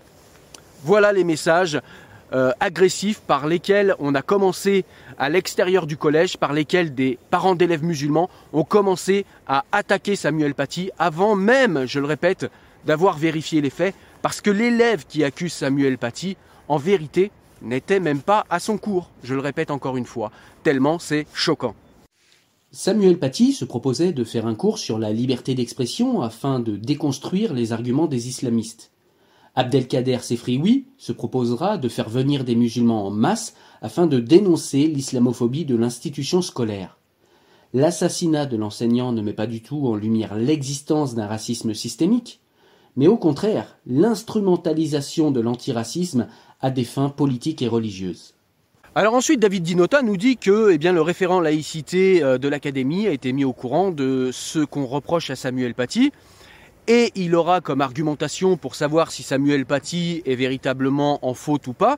Voilà 0.84 1.14
les 1.14 1.24
messages 1.24 1.80
euh, 2.34 2.52
agressifs 2.60 3.22
par 3.22 3.48
lesquels 3.48 3.96
on 4.00 4.14
a 4.14 4.22
commencé 4.22 4.84
à 5.18 5.30
l'extérieur 5.30 5.88
du 5.88 5.96
collège, 5.96 6.36
par 6.36 6.52
lesquels 6.52 6.94
des 6.94 7.18
parents 7.30 7.56
d'élèves 7.56 7.86
musulmans 7.86 8.30
ont 8.52 8.66
commencé 8.66 9.26
à 9.48 9.64
attaquer 9.72 10.18
Samuel 10.18 10.54
Paty 10.54 10.92
avant 11.00 11.36
même, 11.36 11.86
je 11.86 12.02
le 12.02 12.08
répète, 12.08 12.52
d'avoir 12.86 13.18
vérifié 13.18 13.62
les 13.62 13.70
faits, 13.70 13.96
parce 14.22 14.42
que 14.42 14.52
l'élève 14.52 15.06
qui 15.08 15.24
accuse 15.24 15.54
Samuel 15.54 15.98
Paty, 15.98 16.36
en 16.68 16.76
vérité, 16.76 17.32
n'était 17.62 18.00
même 18.00 18.22
pas 18.22 18.46
à 18.50 18.60
son 18.60 18.78
cours. 18.78 19.10
Je 19.24 19.34
le 19.34 19.42
répète 19.42 19.72
encore 19.72 19.98
une 19.98 20.06
fois, 20.06 20.32
tellement 20.64 21.00
c'est 21.00 21.28
choquant. 21.34 21.76
Samuel 22.72 23.18
Paty 23.18 23.54
se 23.54 23.66
proposait 23.66 24.12
de 24.12 24.24
faire 24.24 24.46
un 24.46 24.56
cours 24.56 24.78
sur 24.78 25.00
la 25.00 25.14
liberté 25.14 25.56
d'expression 25.56 26.22
afin 26.22 26.60
de 26.60 26.76
déconstruire 26.76 27.54
les 27.54 27.72
arguments 27.72 28.08
des 28.08 28.28
islamistes. 28.28 28.92
Abdelkader 29.56 30.20
Sefrioui 30.22 30.86
se 30.98 31.12
proposera 31.12 31.78
de 31.78 31.90
faire 31.90 32.10
venir 32.10 32.44
des 32.44 32.56
musulmans 32.56 33.08
en 33.08 33.10
masse 33.10 33.56
afin 33.82 34.06
de 34.06 34.20
dénoncer 34.20 34.86
l'islamophobie 34.86 35.66
de 35.66 35.76
l'institution 35.76 36.44
scolaire. 36.44 37.00
L'assassinat 37.74 38.46
de 38.46 38.58
l'enseignant 38.58 39.12
ne 39.12 39.22
met 39.22 39.34
pas 39.34 39.48
du 39.48 39.64
tout 39.64 39.88
en 39.88 39.96
lumière 39.96 40.36
l'existence 40.36 41.16
d'un 41.16 41.26
racisme 41.26 41.74
systémique, 41.74 42.42
mais 42.96 43.08
au 43.08 43.18
contraire 43.18 43.78
l'instrumentalisation 43.86 45.32
de 45.32 45.40
l'antiracisme 45.40 46.28
à 46.62 46.70
des 46.70 46.84
fins 46.84 47.10
politiques 47.10 47.62
et 47.62 47.68
religieuses. 47.68 48.34
Alors 48.96 49.14
ensuite, 49.14 49.40
David 49.40 49.64
Dinota 49.64 50.02
nous 50.02 50.18
dit 50.18 50.38
que 50.38 50.72
eh 50.72 50.78
bien, 50.80 50.92
le 50.92 51.02
référent 51.02 51.40
laïcité 51.40 52.24
euh, 52.24 52.40
de 52.40 52.48
l'Académie 52.48 53.08
a 53.08 53.12
été 53.12 53.32
mis 53.32 53.46
au 53.46 53.54
courant 53.54 53.92
de 53.92 54.32
ce 54.34 54.60
qu'on 54.60 54.86
reproche 54.88 55.30
à 55.30 55.36
Samuel 55.36 55.76
Paty, 55.76 56.12
et 56.88 57.12
il 57.16 57.36
aura 57.36 57.62
comme 57.62 57.82
argumentation 57.82 58.58
pour 58.58 58.74
savoir 58.74 59.12
si 59.12 59.22
Samuel 59.22 59.66
Paty 59.66 60.24
est 60.26 60.36
véritablement 60.36 61.20
en 61.22 61.34
faute 61.34 61.68
ou 61.68 61.74
pas, 61.74 61.98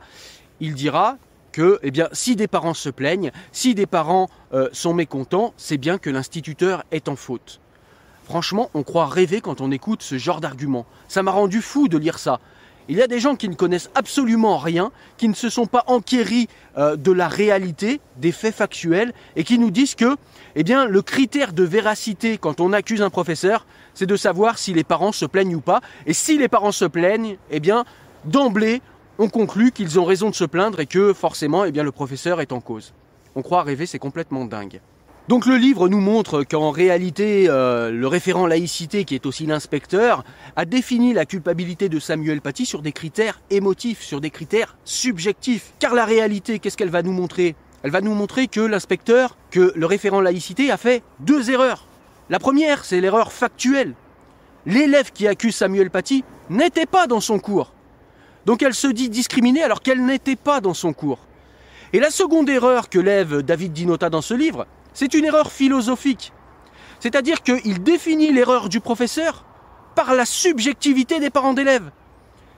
il 0.60 0.74
dira 0.74 1.18
que 1.52 1.80
eh 1.84 1.92
bien, 1.92 2.10
si 2.12 2.36
des 2.36 2.48
parents 2.48 2.74
se 2.74 2.90
plaignent, 2.90 3.32
si 3.52 3.76
des 3.76 3.86
parents 3.86 4.30
euh, 4.54 4.68
sont 4.74 4.94
mécontents, 4.94 5.54
c'est 5.58 5.78
bien 5.78 6.00
que 6.00 6.10
l'instituteur 6.10 6.84
est 6.92 7.08
en 7.08 7.16
faute. 7.16 7.60
Franchement, 8.26 8.70
on 8.74 8.84
croit 8.84 9.08
rêver 9.08 9.42
quand 9.42 9.62
on 9.62 9.72
écoute 9.72 10.04
ce 10.04 10.18
genre 10.18 10.42
d'argument. 10.42 10.86
Ça 11.08 11.24
m'a 11.24 11.32
rendu 11.32 11.62
fou 11.62 11.88
de 11.88 11.98
lire 11.98 12.20
ça. 12.20 12.40
Il 12.92 12.98
y 12.98 13.04
a 13.04 13.08
des 13.08 13.20
gens 13.20 13.36
qui 13.36 13.48
ne 13.48 13.54
connaissent 13.54 13.92
absolument 13.94 14.58
rien, 14.58 14.92
qui 15.18 15.30
ne 15.30 15.36
se 15.36 15.50
sont 15.50 15.68
pas 15.68 15.84
enquéris 15.86 16.48
euh, 16.76 16.96
de 16.96 17.12
la 17.12 17.28
réalité, 17.28 18.02
des 18.18 18.32
faits 18.32 18.56
factuels, 18.56 19.14
et 19.36 19.44
qui 19.44 19.60
nous 19.60 19.70
disent 19.70 19.94
que 19.94 20.18
eh 20.56 20.64
le 20.64 21.02
critère 21.04 21.54
de 21.54 21.62
véracité 21.64 22.40
quand 22.40 22.60
on 22.60 22.74
accuse 22.74 23.04
un 23.04 23.12
professeur, 23.12 23.68
c'est 23.94 24.08
de 24.08 24.16
savoir 24.16 24.58
si 24.58 24.74
les 24.74 24.84
parents 24.84 25.12
se 25.12 25.26
plaignent 25.26 25.54
ou 25.54 25.62
pas. 25.62 25.82
Et 26.08 26.14
si 26.14 26.40
les 26.40 26.48
parents 26.48 26.72
se 26.72 26.86
plaignent, 26.86 27.38
eh 27.52 27.60
bien, 27.60 27.86
d'emblée, 28.26 28.82
on 29.20 29.30
conclut 29.30 29.72
qu'ils 29.72 30.00
ont 30.00 30.06
raison 30.06 30.32
de 30.32 30.36
se 30.36 30.46
plaindre 30.46 30.80
et 30.80 30.88
que 30.88 31.14
forcément, 31.14 31.66
eh 31.66 31.72
bien, 31.72 31.84
le 31.84 31.92
professeur 31.92 32.42
est 32.42 32.52
en 32.52 32.60
cause. 32.60 32.94
On 33.36 33.44
croit 33.44 33.62
rêver, 33.62 33.86
c'est 33.86 34.00
complètement 34.00 34.46
dingue. 34.46 34.82
Donc 35.30 35.46
le 35.46 35.58
livre 35.58 35.90
nous 35.90 36.00
montre 36.00 36.44
qu'en 36.44 36.72
réalité, 36.72 37.46
euh, 37.50 37.92
le 37.92 38.08
référent 38.08 38.48
laïcité, 38.48 39.06
qui 39.06 39.14
est 39.14 39.28
aussi 39.28 39.46
l'inspecteur, 39.46 40.24
a 40.56 40.66
défini 40.66 41.14
la 41.14 41.28
culpabilité 41.28 41.88
de 41.88 42.00
Samuel 42.00 42.42
Paty 42.42 42.66
sur 42.66 42.82
des 42.82 42.92
critères 42.92 43.40
émotifs, 43.52 44.02
sur 44.02 44.22
des 44.22 44.32
critères 44.32 44.76
subjectifs. 44.86 45.74
Car 45.78 45.94
la 45.94 46.06
réalité, 46.06 46.58
qu'est-ce 46.58 46.76
qu'elle 46.76 46.90
va 46.90 47.04
nous 47.04 47.12
montrer? 47.12 47.56
Elle 47.84 47.92
va 47.92 48.02
nous 48.02 48.16
montrer 48.16 48.48
que 48.48 48.60
l'inspecteur, 48.60 49.38
que 49.52 49.72
le 49.76 49.86
référent 49.86 50.20
laïcité 50.20 50.72
a 50.72 50.78
fait 50.78 51.04
deux 51.20 51.52
erreurs. 51.52 51.86
La 52.32 52.40
première, 52.40 52.84
c'est 52.84 53.00
l'erreur 53.00 53.32
factuelle. 53.32 53.94
L'élève 54.66 55.12
qui 55.14 55.28
accuse 55.28 55.56
Samuel 55.56 55.92
Paty 55.92 56.24
n'était 56.50 56.88
pas 56.88 57.06
dans 57.06 57.22
son 57.22 57.38
cours. 57.38 57.72
Donc 58.48 58.64
elle 58.64 58.74
se 58.74 58.88
dit 58.88 59.10
discriminée 59.10 59.62
alors 59.62 59.84
qu'elle 59.84 60.04
n'était 60.04 60.36
pas 60.36 60.60
dans 60.60 60.74
son 60.74 60.92
cours. 60.92 61.20
Et 61.94 62.00
la 62.00 62.10
seconde 62.10 62.50
erreur 62.50 62.90
que 62.90 62.98
lève 62.98 63.44
David 63.44 63.74
Dinota 63.74 64.10
dans 64.10 64.22
ce 64.22 64.34
livre, 64.34 64.66
c'est 64.94 65.14
une 65.14 65.26
erreur 65.26 65.52
philosophique. 65.52 66.34
C'est-à-dire 67.00 67.42
qu'il 67.42 67.84
définit 67.84 68.32
l'erreur 68.32 68.70
du 68.70 68.80
professeur 68.80 69.46
par 69.96 70.14
la 70.14 70.26
subjectivité 70.26 71.20
des 71.20 71.30
parents 71.30 71.54
d'élèves. 71.54 71.92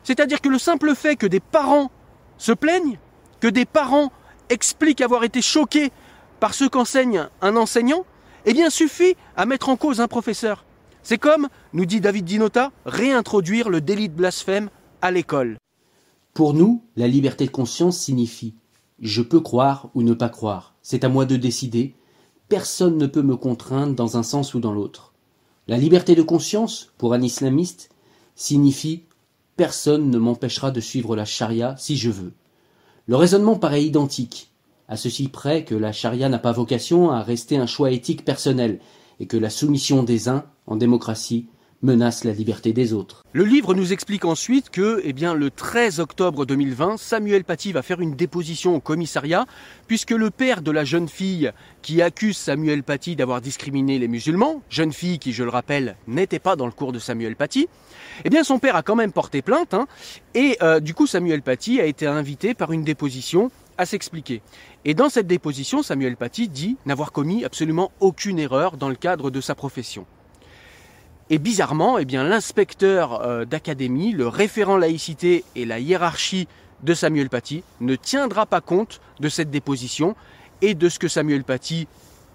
C'est-à-dire 0.04 0.42
que 0.42 0.50
le 0.50 0.58
simple 0.58 0.96
fait 0.96 1.16
que 1.16 1.28
des 1.28 1.40
parents 1.40 1.92
se 2.38 2.52
plaignent, 2.52 2.98
que 3.40 3.48
des 3.48 3.66
parents 3.66 4.12
expliquent 4.50 5.02
avoir 5.02 5.24
été 5.24 5.42
choqués 5.42 5.92
par 6.40 6.54
ce 6.54 6.66
qu'enseigne 6.66 7.28
un 7.42 7.56
enseignant, 7.56 8.06
eh 8.46 8.54
bien 8.54 8.70
suffit 8.70 9.16
à 9.36 9.46
mettre 9.46 9.70
en 9.70 9.78
cause 9.78 10.02
un 10.02 10.08
professeur. 10.08 10.66
C'est 11.04 11.20
comme, 11.20 11.48
nous 11.74 11.86
dit 11.86 12.02
David 12.02 12.26
Dinota, 12.26 12.72
réintroduire 12.86 13.70
le 13.70 13.82
délit 13.82 14.10
de 14.10 14.16
blasphème 14.16 14.70
à 15.02 15.12
l'école. 15.12 15.58
Pour 16.34 16.54
nous, 16.54 16.84
la 16.96 17.08
liberté 17.08 17.46
de 17.46 17.52
conscience 17.52 17.98
signifie 17.98 18.56
je 19.02 19.22
peux 19.22 19.40
croire 19.40 19.90
ou 19.96 20.04
ne 20.04 20.14
pas 20.14 20.30
croire. 20.30 20.76
C'est 20.82 21.04
à 21.04 21.10
moi 21.10 21.26
de 21.26 21.36
décider. 21.36 21.96
Personne 22.52 22.98
ne 22.98 23.08
peut 23.08 23.22
me 23.22 23.38
contraindre 23.38 23.96
dans 23.96 24.18
un 24.18 24.24
sens 24.24 24.54
ou 24.54 24.60
dans 24.60 24.74
l'autre. 24.74 25.14
La 25.70 25.78
liberté 25.78 26.16
de 26.16 26.22
conscience, 26.22 26.92
pour 26.98 27.14
un 27.14 27.22
islamiste, 27.22 27.92
signifie 28.36 29.04
personne 29.56 30.10
ne 30.10 30.18
m'empêchera 30.18 30.70
de 30.70 30.82
suivre 30.82 31.16
la 31.16 31.24
charia 31.24 31.78
si 31.78 31.96
je 31.96 32.10
veux. 32.10 32.34
Le 33.08 33.16
raisonnement 33.16 33.56
paraît 33.56 33.86
identique 33.86 34.50
à 34.90 34.98
ceci 34.98 35.30
près 35.30 35.64
que 35.64 35.76
la 35.76 35.94
charia 35.94 36.28
n'a 36.28 36.40
pas 36.40 36.52
vocation 36.52 37.10
à 37.10 37.24
rester 37.24 37.56
un 37.56 37.68
choix 37.68 37.90
éthique 37.90 38.26
personnel, 38.26 38.82
et 39.22 39.28
que 39.28 39.38
la 39.38 39.50
soumission 39.50 40.04
des 40.04 40.28
uns, 40.28 40.44
en 40.68 40.76
démocratie, 40.76 41.46
menace 41.84 42.24
la 42.24 42.32
liberté 42.32 42.74
des 42.74 42.94
autres. 42.94 43.24
Le 43.34 43.44
livre 43.44 43.74
nous 43.74 43.94
explique 43.94 44.26
ensuite 44.26 44.70
que, 44.70 45.02
eh 45.04 45.14
bien, 45.14 45.34
le 45.34 45.50
13 45.50 46.00
octobre 46.00 46.46
2020, 46.46 46.98
Samuel 46.98 47.44
Paty 47.44 47.72
va 47.72 47.82
faire 47.82 48.02
une 48.02 48.16
déposition 48.16 48.76
au 48.76 48.80
commissariat, 48.80 49.46
puisque 49.88 50.12
le 50.12 50.30
père 50.30 50.62
de 50.62 50.72
la 50.72 50.84
jeune 50.84 51.08
fille 51.08 51.52
qui 51.82 52.02
accuse 52.02 52.38
Samuel 52.38 52.84
Paty 52.84 53.16
d'avoir 53.16 53.42
discriminé 53.42 54.00
les 54.00 54.08
musulmans, 54.08 54.62
jeune 54.70 54.94
fille 54.94 55.20
qui, 55.20 55.34
je 55.34 55.44
le 55.44 55.50
rappelle, 55.50 55.96
n'était 56.08 56.40
pas 56.40 56.56
dans 56.56 56.66
le 56.66 56.72
cours 56.72 56.92
de 56.92 57.00
Samuel 57.00 57.36
Paty, 57.36 57.68
eh 58.26 58.30
bien, 58.30 58.44
son 58.44 58.60
père 58.60 58.76
a 58.76 58.84
quand 58.84 58.96
même 58.96 59.12
porté 59.12 59.42
plainte, 59.42 59.74
hein, 59.74 59.88
et 60.36 60.58
euh, 60.62 60.80
du 60.80 60.94
coup, 60.94 61.08
Samuel 61.08 61.42
Paty 61.42 61.80
a 61.80 61.86
été 61.86 62.06
invité 62.06 62.54
par 62.54 62.72
une 62.72 62.84
déposition 62.84 63.50
à 63.78 63.86
s'expliquer. 63.86 64.42
Et 64.86 64.94
dans 64.94 65.10
cette 65.10 65.28
déposition, 65.28 65.82
Samuel 65.82 66.18
Paty 66.18 66.48
dit 66.48 66.78
n'avoir 66.86 67.12
commis 67.12 67.46
absolument 67.46 67.92
aucune 68.00 68.40
erreur 68.40 68.78
dans 68.78 68.90
le 68.90 68.96
cadre 68.96 69.32
de 69.32 69.42
sa 69.42 69.56
profession. 69.56 70.06
Et 71.34 71.40
bizarrement, 71.40 71.98
eh 71.98 72.04
bien, 72.04 72.26
l'inspecteur 72.26 73.22
euh, 73.22 73.46
d'académie, 73.46 74.12
le 74.12 74.28
référent 74.28 74.76
laïcité 74.76 75.46
et 75.56 75.64
la 75.64 75.80
hiérarchie 75.80 76.50
de 76.84 76.94
Samuel 76.94 77.30
Paty 77.30 77.64
ne 77.80 77.96
tiendra 77.96 78.46
pas 78.46 78.60
compte 78.60 79.00
de 79.22 79.30
cette 79.30 79.50
déposition 79.50 80.18
et 80.62 80.74
de 80.74 80.90
ce 80.90 81.00
que 81.00 81.08
Samuel 81.08 81.46
Paty 81.46 81.88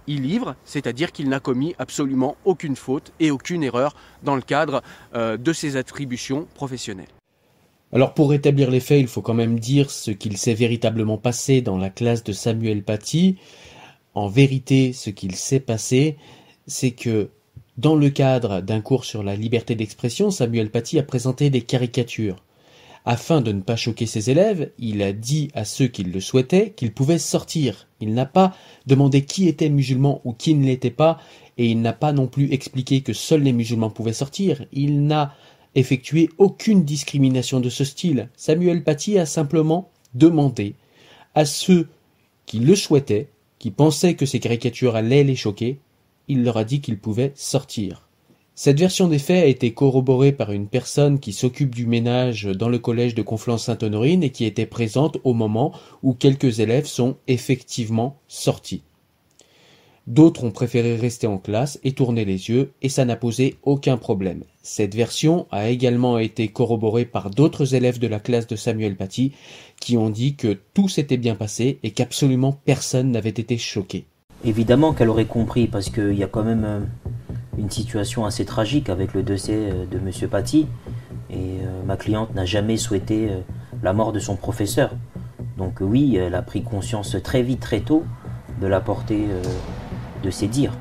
y 0.07 0.17
livre, 0.17 0.57
c'est-à-dire 0.65 1.13
qu'il 1.13 1.29
n'a 1.29 1.41
commis 1.41 1.75
absolument 1.79 2.39
aucune 2.47 2.75
faute 2.75 3.13
et 3.21 3.31
aucune 3.31 3.63
erreur 3.65 3.95
dans 4.23 4.35
le 4.35 4.41
cadre 4.41 4.83
euh, 5.15 5.37
de 5.37 5.53
ses 5.53 5.77
attributions 5.77 6.47
professionnelles. 6.55 7.05
Alors 7.93 8.15
pour 8.15 8.31
rétablir 8.31 8.71
les 8.71 8.81
faits, 8.81 9.01
il 9.01 9.09
faut 9.09 9.21
quand 9.21 9.35
même 9.35 9.61
dire 9.61 9.91
ce 9.91 10.11
qu'il 10.11 10.39
s'est 10.39 10.55
véritablement 10.55 11.19
passé 11.19 11.61
dans 11.61 11.77
la 11.77 11.91
classe 11.91 12.25
de 12.25 12.33
Samuel 12.33 12.83
Paty. 12.83 13.37
En 14.15 14.29
vérité, 14.29 14.95
ce 14.95 15.11
qu'il 15.11 15.35
s'est 15.37 15.61
passé, 15.61 16.17
c'est 16.67 16.93
que 16.93 17.29
dans 17.79 17.95
le 17.95 18.09
cadre 18.09 18.63
d'un 18.63 18.81
cours 18.81 19.05
sur 19.05 19.23
la 19.23 19.37
liberté 19.37 19.75
d'expression, 19.75 20.31
Samuel 20.31 20.71
Paty 20.71 20.99
a 20.99 21.03
présenté 21.03 21.51
des 21.51 21.61
caricatures. 21.61 22.43
Afin 23.05 23.41
de 23.41 23.53
ne 23.53 23.61
pas 23.61 23.77
choquer 23.77 24.07
ses 24.07 24.31
élèves, 24.31 24.73
il 24.79 25.03
a 25.03 25.13
dit 25.13 25.49
à 25.55 25.65
ceux 25.65 25.87
qui 25.87 26.03
le 26.03 26.21
souhaitaient 26.21 26.73
qu'ils 26.75 26.93
pouvaient 26.93 27.19
sortir. 27.19 27.87
Il 28.01 28.15
n'a 28.15 28.27
pas 28.27 28.57
demandé 28.87 29.25
qui 29.25 29.47
était 29.47 29.69
musulman 29.69 30.21
ou 30.25 30.33
qui 30.33 30.55
ne 30.55 30.65
l'était 30.65 30.91
pas, 30.91 31.21
et 31.59 31.67
il 31.67 31.81
n'a 31.83 31.93
pas 31.93 32.13
non 32.13 32.27
plus 32.27 32.53
expliqué 32.53 33.03
que 33.03 33.13
seuls 33.13 33.43
les 33.43 33.53
musulmans 33.53 33.91
pouvaient 33.91 34.13
sortir. 34.13 34.65
Il 34.73 35.07
n'a 35.07 35.35
effectué 35.75 36.31
aucune 36.39 36.83
discrimination 36.83 37.61
de 37.61 37.69
ce 37.69 37.85
style. 37.85 38.29
Samuel 38.37 38.83
Paty 38.83 39.19
a 39.19 39.27
simplement 39.27 39.91
demandé 40.15 40.75
à 41.35 41.45
ceux 41.45 41.89
qui 42.47 42.59
le 42.59 42.75
souhaitaient, 42.75 43.29
qui 43.59 43.71
pensaient 43.71 44.15
que 44.15 44.27
ces 44.27 44.41
caricatures 44.41 44.97
allaient 44.97 45.25
les 45.25 45.37
choquer, 45.37 45.79
il 46.29 46.45
leur 46.45 46.57
a 46.57 46.65
dit 46.65 46.81
qu'ils 46.81 46.99
pouvaient 46.99 47.33
sortir. 47.35 48.07
Cette 48.59 48.79
version 48.79 49.07
des 49.07 49.19
faits 49.19 49.45
a 49.45 49.47
été 49.47 49.75
corroborée 49.75 50.33
par 50.33 50.51
une 50.51 50.67
personne 50.67 51.21
qui 51.21 51.35
s'occupe 51.35 51.75
du 51.75 51.87
ménage 51.87 52.45
dans 52.47 52.71
le 52.71 52.79
collège 52.79 53.15
de 53.15 53.21
Conflans-Sainte-Honorine 53.21 54.23
et 54.23 54.31
qui 54.31 54.47
était 54.47 54.65
présente 54.65 55.19
au 55.25 55.35
moment 55.35 55.73
où 56.03 56.15
quelques 56.15 56.61
élèves 56.61 56.87
sont 56.87 57.17
effectivement 57.29 58.17
sortis. 58.29 58.83
D'autres 60.07 60.45
ont 60.45 60.53
préféré 60.53 60.97
rester 60.97 61.27
en 61.27 61.37
classe 61.37 61.81
et 61.83 61.93
tourner 61.93 62.25
les 62.25 62.49
yeux, 62.49 62.73
et 62.81 62.89
ça 62.89 63.05
n'a 63.05 63.17
posé 63.17 63.57
aucun 63.65 63.97
problème. 63.97 64.45
Cette 64.63 64.95
version 64.95 65.47
a 65.51 65.69
également 65.69 66.19
été 66.19 66.49
corroborée 66.49 67.05
par 67.05 67.29
d'autres 67.29 67.75
élèves 67.75 67.99
de 67.99 68.07
la 68.07 68.21
classe 68.21 68.47
de 68.47 68.55
Samuel 68.57 68.97
Paty, 68.97 69.33
qui 69.81 69.97
ont 69.97 70.09
dit 70.09 70.37
que 70.37 70.59
tout 70.75 70.89
s'était 70.89 71.17
bien 71.17 71.35
passé 71.35 71.79
et 71.83 71.91
qu'absolument 71.91 72.59
personne 72.65 73.11
n'avait 73.11 73.31
été 73.31 73.59
choqué. 73.59 74.07
Évidemment 74.45 74.93
qu'elle 74.93 75.09
aurait 75.09 75.27
compris 75.27 75.67
parce 75.67 75.91
qu'il 75.91 76.15
y 76.15 76.23
a 76.23 76.27
quand 76.27 76.45
même 76.45 76.65
euh, 76.65 76.81
une 77.59 77.71
situation 77.71 78.25
assez 78.25 78.45
tragique 78.45 78.89
avec 78.89 79.15
le 79.15 79.23
décès 79.23 79.57
euh, 79.57 79.87
de 79.87 79.99
Monsieur 79.99 80.29
Paty 80.29 80.67
et 81.31 81.59
ma 81.85 81.97
cliente 81.97 82.35
n'a 82.37 82.45
jamais 82.45 82.77
souhaité 82.77 83.31
la 83.83 83.93
mort 83.93 84.13
de 84.13 84.21
son 84.21 84.37
professeur. 84.37 84.93
Donc 85.59 85.79
oui, 85.81 86.15
elle 86.15 86.37
a 86.37 86.43
pris 86.43 86.63
conscience 86.63 87.17
très 87.21 87.43
vite, 87.43 87.59
très 87.59 87.81
tôt 87.81 88.05
de 88.61 88.69
la 88.69 88.81
portée 88.81 89.27
de 90.23 90.31
ses 90.31 90.47
dires. 90.47 90.73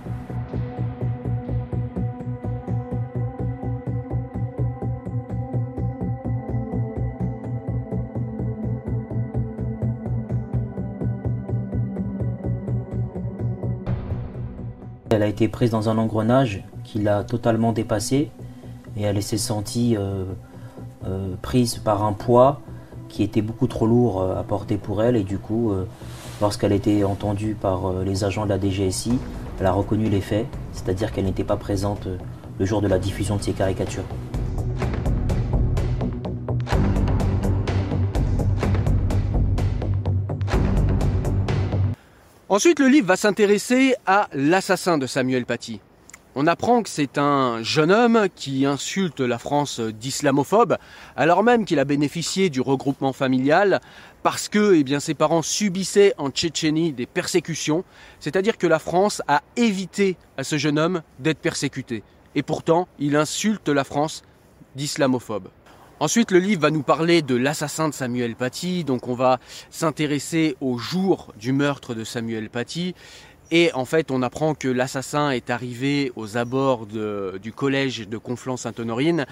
Elle 15.16 15.24
a 15.24 15.28
été 15.28 15.48
prise 15.48 15.70
dans 15.70 15.88
un 15.88 15.98
engrenage 15.98 16.62
qui 16.84 17.00
l'a 17.00 17.24
totalement 17.24 17.72
dépassée 17.72 18.32
et 18.98 19.04
elle 19.04 19.24
s'est 19.24 19.38
sentie 19.38 19.96
euh, 19.96 20.26
euh, 21.08 21.36
prise 21.42 21.78
par 21.78 22.04
un 22.04 22.12
poids 22.12 22.60
qui 23.08 23.24
était 23.24 23.42
beaucoup 23.42 23.68
trop 23.68 23.88
lourd 23.88 24.22
euh, 24.22 24.38
à 24.38 24.44
porter 24.44 24.76
pour 24.76 25.02
elle 25.02 25.16
et 25.16 25.24
du 25.24 25.38
coup 25.38 25.72
lorsqu'elle 26.42 26.74
a 26.74 26.76
été 26.76 27.06
entendue 27.06 27.56
par 27.56 27.94
les 28.04 28.26
agents 28.26 28.44
de 28.44 28.50
la 28.50 28.60
DGSI 28.60 29.18
elle 29.62 29.66
a 29.66 29.72
reconnu 29.72 30.10
les 30.10 30.20
faits 30.20 30.48
c'est-à-dire 30.74 31.14
qu'elle 31.14 31.26
n'était 31.26 31.46
pas 31.46 31.56
présente 31.56 32.10
le 32.60 32.66
jour 32.66 32.82
de 32.82 32.88
la 32.90 33.00
diffusion 33.00 33.38
de 33.38 33.42
ces 33.42 33.54
caricatures. 33.54 34.04
Ensuite, 42.48 42.80
le 42.80 42.88
livre 42.88 43.08
va 43.08 43.16
s'intéresser 43.16 43.96
à 44.06 44.28
l'assassin 44.32 45.00
de 45.00 45.08
Samuel 45.08 45.48
Paty. 45.48 45.82
On 46.36 46.46
apprend 46.46 46.84
que 46.84 46.90
c'est 46.90 47.18
un 47.18 47.64
jeune 47.64 47.92
homme 47.92 48.28
qui 48.36 48.68
insulte 48.68 49.20
la 49.20 49.40
France 49.40 49.80
d'islamophobe, 49.80 50.78
alors 51.16 51.42
même 51.42 51.66
qu'il 51.66 51.80
a 51.80 51.86
bénéficié 51.86 52.52
du 52.52 52.62
regroupement 52.62 53.14
familial 53.14 53.82
parce 54.22 54.48
que 54.48 54.76
eh 54.76 55.00
ses 55.00 55.16
parents 55.16 55.42
subissaient 55.42 56.14
en 56.20 56.30
Tchétchénie 56.30 56.94
des 56.94 57.08
persécutions, 57.08 57.84
c'est-à-dire 58.20 58.60
que 58.60 58.68
la 58.68 58.78
France 58.78 59.24
a 59.28 59.42
évité 59.56 60.16
à 60.38 60.44
ce 60.44 60.60
jeune 60.60 60.78
homme 60.78 61.02
d'être 61.18 61.40
persécuté. 61.40 62.04
Et 62.36 62.44
pourtant, 62.44 62.88
il 63.00 63.16
insulte 63.16 63.70
la 63.70 63.84
France 63.84 64.22
d'islamophobe. 64.76 65.50
Ensuite, 66.02 66.32
le 66.32 66.40
livre 66.40 66.62
va 66.62 66.72
nous 66.72 66.84
parler 66.84 67.22
de 67.22 67.36
l'assassin 67.36 67.88
de 67.88 67.94
Samuel 67.94 68.36
Paty. 68.36 68.84
Donc, 68.84 69.08
on 69.08 69.14
va 69.14 69.40
s'intéresser 69.70 70.58
au 70.60 70.78
jour 70.78 71.34
du 71.40 71.54
meurtre 71.54 71.96
de 71.96 72.04
Samuel 72.04 72.50
Paty. 72.50 72.94
Et 73.50 73.72
en 73.74 73.86
fait, 73.86 74.12
on 74.12 74.22
apprend 74.22 74.56
que 74.56 74.68
l'assassin 74.68 75.32
est 75.32 75.50
arrivé 75.50 76.12
aux 76.18 76.36
abords 76.36 76.86
du 76.86 77.54
collège 77.54 78.10
de 78.10 78.18
Conflans-Sainte-Honorine 78.18 79.26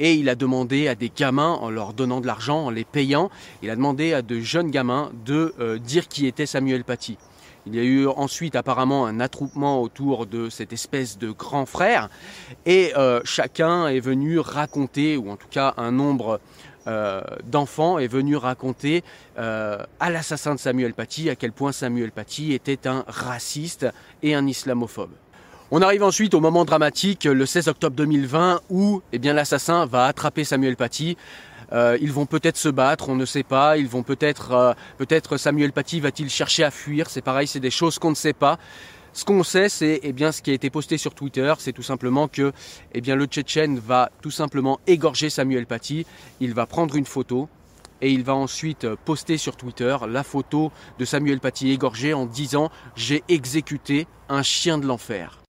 et 0.00 0.14
il 0.14 0.28
a 0.28 0.34
demandé 0.34 0.88
à 0.88 0.96
des 0.96 1.12
gamins, 1.14 1.52
en 1.52 1.70
leur 1.70 1.92
donnant 1.92 2.20
de 2.20 2.26
l'argent, 2.26 2.64
en 2.64 2.70
les 2.70 2.84
payant, 2.84 3.30
il 3.62 3.70
a 3.70 3.76
demandé 3.76 4.12
à 4.12 4.22
de 4.22 4.40
jeunes 4.40 4.70
gamins 4.70 5.12
de 5.24 5.54
euh, 5.60 5.78
dire 5.78 6.08
qui 6.08 6.26
était 6.26 6.46
Samuel 6.46 6.82
Paty. 6.82 7.18
Il 7.68 7.74
y 7.74 7.80
a 7.80 7.84
eu 7.84 8.06
ensuite 8.06 8.56
apparemment 8.56 9.04
un 9.04 9.20
attroupement 9.20 9.82
autour 9.82 10.24
de 10.24 10.48
cette 10.48 10.72
espèce 10.72 11.18
de 11.18 11.30
grand 11.30 11.66
frère 11.66 12.08
et 12.64 12.92
euh, 12.96 13.20
chacun 13.24 13.88
est 13.88 14.00
venu 14.00 14.38
raconter, 14.38 15.18
ou 15.18 15.30
en 15.30 15.36
tout 15.36 15.48
cas 15.50 15.74
un 15.76 15.92
nombre 15.92 16.40
euh, 16.86 17.20
d'enfants 17.44 17.98
est 17.98 18.06
venu 18.06 18.36
raconter 18.36 19.04
euh, 19.38 19.84
à 20.00 20.08
l'assassin 20.08 20.54
de 20.54 20.60
Samuel 20.60 20.94
Paty 20.94 21.28
à 21.28 21.36
quel 21.36 21.52
point 21.52 21.72
Samuel 21.72 22.10
Paty 22.10 22.54
était 22.54 22.88
un 22.88 23.04
raciste 23.06 23.86
et 24.22 24.34
un 24.34 24.46
islamophobe. 24.46 25.12
On 25.70 25.82
arrive 25.82 26.02
ensuite 26.02 26.32
au 26.32 26.40
moment 26.40 26.64
dramatique, 26.64 27.24
le 27.24 27.44
16 27.44 27.68
octobre 27.68 27.94
2020, 27.94 28.62
où 28.70 29.02
eh 29.12 29.18
l'assassin 29.18 29.84
va 29.84 30.06
attraper 30.06 30.44
Samuel 30.44 30.76
Paty. 30.76 31.18
Euh, 31.72 31.98
ils 32.00 32.12
vont 32.12 32.26
peut-être 32.26 32.56
se 32.56 32.68
battre, 32.68 33.08
on 33.08 33.16
ne 33.16 33.24
sait 33.24 33.42
pas. 33.42 33.76
Ils 33.76 33.88
vont 33.88 34.02
peut-être, 34.02 34.52
euh, 34.52 34.72
peut-être 34.96 35.36
Samuel 35.36 35.72
Paty 35.72 36.00
va-t-il 36.00 36.30
chercher 36.30 36.64
à 36.64 36.70
fuir. 36.70 37.10
C'est 37.10 37.22
pareil, 37.22 37.46
c'est 37.46 37.60
des 37.60 37.70
choses 37.70 37.98
qu'on 37.98 38.10
ne 38.10 38.16
sait 38.16 38.32
pas. 38.32 38.58
Ce 39.12 39.24
qu'on 39.24 39.42
sait, 39.42 39.68
c'est 39.68 40.00
eh 40.02 40.12
bien 40.12 40.32
ce 40.32 40.42
qui 40.42 40.50
a 40.50 40.54
été 40.54 40.70
posté 40.70 40.98
sur 40.98 41.14
Twitter, 41.14 41.52
c'est 41.58 41.72
tout 41.72 41.82
simplement 41.82 42.28
que 42.28 42.52
eh 42.92 43.00
bien 43.00 43.16
le 43.16 43.24
Tchétchène 43.24 43.78
va 43.78 44.10
tout 44.22 44.30
simplement 44.30 44.78
égorger 44.86 45.30
Samuel 45.30 45.66
Paty. 45.66 46.06
Il 46.40 46.54
va 46.54 46.66
prendre 46.66 46.94
une 46.94 47.06
photo 47.06 47.48
et 48.00 48.12
il 48.12 48.22
va 48.22 48.34
ensuite 48.34 48.86
poster 49.04 49.36
sur 49.36 49.56
Twitter 49.56 49.96
la 50.08 50.22
photo 50.22 50.70
de 50.98 51.04
Samuel 51.04 51.40
Paty 51.40 51.70
égorgé 51.70 52.14
en 52.14 52.26
disant 52.26 52.70
j'ai 52.94 53.24
exécuté 53.28 54.06
un 54.28 54.42
chien 54.42 54.78
de 54.78 54.86
l'enfer. 54.86 55.40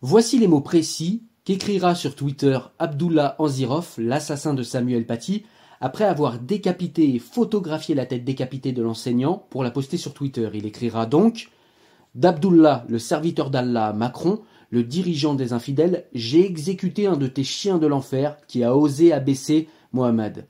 Voici 0.00 0.38
les 0.38 0.48
mots 0.48 0.60
précis 0.60 1.22
qu'écrira 1.48 1.94
sur 1.94 2.14
Twitter 2.14 2.58
Abdullah 2.78 3.34
Anzirov, 3.38 3.94
l'assassin 3.96 4.52
de 4.52 4.62
Samuel 4.62 5.06
Paty, 5.06 5.46
après 5.80 6.04
avoir 6.04 6.38
décapité 6.38 7.14
et 7.14 7.18
photographié 7.18 7.94
la 7.94 8.04
tête 8.04 8.22
décapitée 8.22 8.72
de 8.72 8.82
l'enseignant 8.82 9.46
pour 9.48 9.64
la 9.64 9.70
poster 9.70 9.96
sur 9.96 10.12
Twitter. 10.12 10.50
Il 10.52 10.66
écrira 10.66 11.06
donc 11.06 11.48
D'Abdullah, 12.14 12.84
le 12.90 12.98
serviteur 12.98 13.48
d'Allah, 13.48 13.94
Macron, 13.94 14.42
le 14.68 14.82
dirigeant 14.82 15.32
des 15.32 15.54
infidèles, 15.54 16.04
j'ai 16.12 16.44
exécuté 16.44 17.06
un 17.06 17.16
de 17.16 17.26
tes 17.26 17.44
chiens 17.44 17.78
de 17.78 17.86
l'enfer 17.86 18.36
qui 18.46 18.62
a 18.62 18.76
osé 18.76 19.14
abaisser 19.14 19.68
Mohammed. 19.94 20.46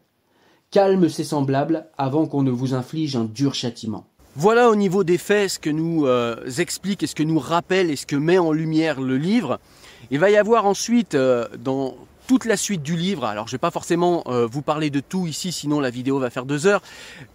Calme 0.72 1.08
ses 1.08 1.22
semblables 1.22 1.87
avant 1.96 2.26
qu'on 2.26 2.42
ne 2.42 2.50
vous 2.50 2.74
inflige 2.74 3.14
un 3.14 3.24
dur 3.24 3.54
châtiment. 3.54 4.08
Voilà 4.34 4.68
au 4.68 4.74
niveau 4.74 5.04
des 5.04 5.18
faits 5.18 5.50
ce 5.50 5.58
que 5.61 5.70
nous 5.70 6.06
euh, 6.06 6.44
explique 6.58 7.04
et 7.04 7.06
ce 7.06 7.14
que 7.14 7.22
nous 7.22 7.38
rappelle 7.38 7.88
et 7.88 7.96
ce 7.96 8.06
que 8.06 8.16
met 8.16 8.38
en 8.38 8.50
lumière 8.50 9.00
le 9.00 9.16
livre. 9.16 9.61
Il 10.11 10.18
va 10.18 10.30
y 10.30 10.37
avoir 10.37 10.66
ensuite, 10.66 11.14
euh, 11.14 11.46
dans 11.58 11.96
toute 12.26 12.44
la 12.44 12.56
suite 12.56 12.82
du 12.82 12.96
livre, 12.96 13.24
alors 13.24 13.46
je 13.46 13.52
ne 13.52 13.54
vais 13.54 13.61
pas 13.61 13.70
forcément 13.70 14.22
euh, 14.26 14.46
vous 14.46 14.61
parler 14.61 14.90
de 14.90 15.00
tout 15.00 15.26
ici, 15.26 15.50
sinon 15.50 15.80
la 15.80 15.90
vidéo 15.90 16.18
va 16.18 16.28
faire 16.28 16.44
deux 16.44 16.66
heures, 16.66 16.82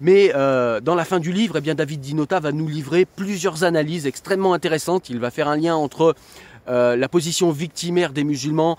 mais 0.02 0.32
euh, 0.36 0.80
dans 0.80 0.94
la 0.94 1.06
fin 1.06 1.20
du 1.20 1.32
livre, 1.32 1.58
eh 1.58 1.62
bien, 1.62 1.74
David 1.76 2.00
Dinota 2.00 2.40
va 2.40 2.52
nous 2.52 2.68
livrer 2.68 3.06
plusieurs 3.06 3.64
analyses 3.64 4.06
extrêmement 4.06 4.54
intéressantes. 4.54 5.10
Il 5.10 5.20
va 5.20 5.32
faire 5.32 5.48
un 5.48 5.58
lien 5.58 5.76
entre 5.76 6.16
la 6.66 7.10
position 7.10 7.52
victimaire 7.52 8.14
des 8.14 8.24
musulmans 8.24 8.78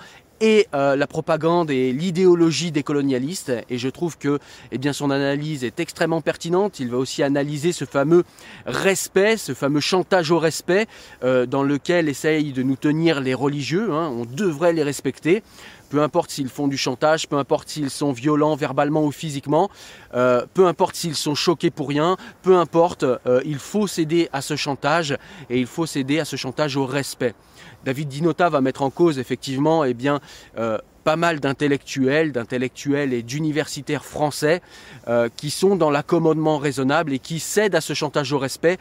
euh, 0.75 0.97
la 0.97 1.07
propagande 1.07 1.71
et 1.71 1.93
l'idéologie 1.93 2.71
des 2.71 2.83
colonialistes. 2.83 3.53
Et 3.71 3.79
je 3.79 3.89
trouve 3.89 4.19
que 4.19 4.39
eh 4.73 4.93
son 4.93 5.11
analyse 5.11 5.65
est 5.65 5.81
extrêmement 5.81 6.21
pertinente. 6.21 6.81
Il 6.81 6.91
va 6.91 6.99
aussi 6.99 7.23
analyser 7.23 7.73
ce 7.73 7.85
fameux 7.85 8.25
respect, 8.67 9.37
ce 9.37 9.55
fameux 9.55 9.81
chantage 9.81 10.31
au 10.31 10.39
respect, 10.39 10.87
euh, 11.23 11.47
dans 11.47 11.63
lequel 11.63 12.09
essayent 12.09 12.53
de 12.53 12.63
nous 12.63 12.77
tenir 12.77 13.21
les 13.21 13.35
religieux. 13.35 13.93
Hein. 13.93 14.13
On 14.15 14.25
devrait 14.25 14.73
les 14.73 14.83
respecter 14.83 15.43
peu 15.91 16.03
importe 16.03 16.31
s'ils 16.31 16.49
font 16.49 16.67
du 16.67 16.77
chantage, 16.77 17.29
peu 17.29 17.37
importe 17.37 17.69
s'ils 17.69 17.91
sont 17.91 18.11
violents 18.11 18.57
verbalement 18.57 19.05
ou 19.05 19.13
physiquement, 19.13 19.71
euh, 20.15 20.45
peu 20.53 20.67
importe 20.67 20.97
s'ils 20.97 21.15
sont 21.15 21.37
choqués 21.37 21.71
pour 21.71 21.89
rien, 21.89 22.17
peu 22.43 22.57
importe, 22.57 23.05
il 23.45 23.59
faut 23.59 23.87
céder 23.87 24.29
à 24.33 24.41
ce 24.41 24.57
chantage 24.57 25.17
et 25.51 25.61
il 25.61 25.67
faut 25.67 25.87
céder 25.87 26.19
à 26.19 26.25
ce 26.25 26.35
chantage 26.35 26.77
au 26.77 26.85
respect. 26.85 27.35
David 27.85 28.09
Dinota 28.09 28.49
va 28.49 28.61
mettre 28.61 28.83
en 28.83 28.91
cause 28.91 29.19
effectivement 29.19 29.85
eh 29.85 29.95
bien, 29.95 30.21
euh, 30.59 30.79
pas 31.05 31.17
mal 31.17 31.39
d'intellectuels, 31.39 32.33
d'intellectuels 32.33 33.13
et 33.13 33.23
d'universitaires 33.23 34.05
français 34.05 34.63
euh, 35.07 35.29
qui 35.37 35.51
sont 35.51 35.77
dans 35.77 35.91
l'accommodement 35.91 36.59
raisonnable 36.59 37.13
et 37.13 37.19
qui 37.19 37.39
cèdent 37.39 37.75
à 37.75 37.81
ce 37.81 37.93
chantage 37.93 38.33
au 38.33 38.39
respect. 38.39 38.79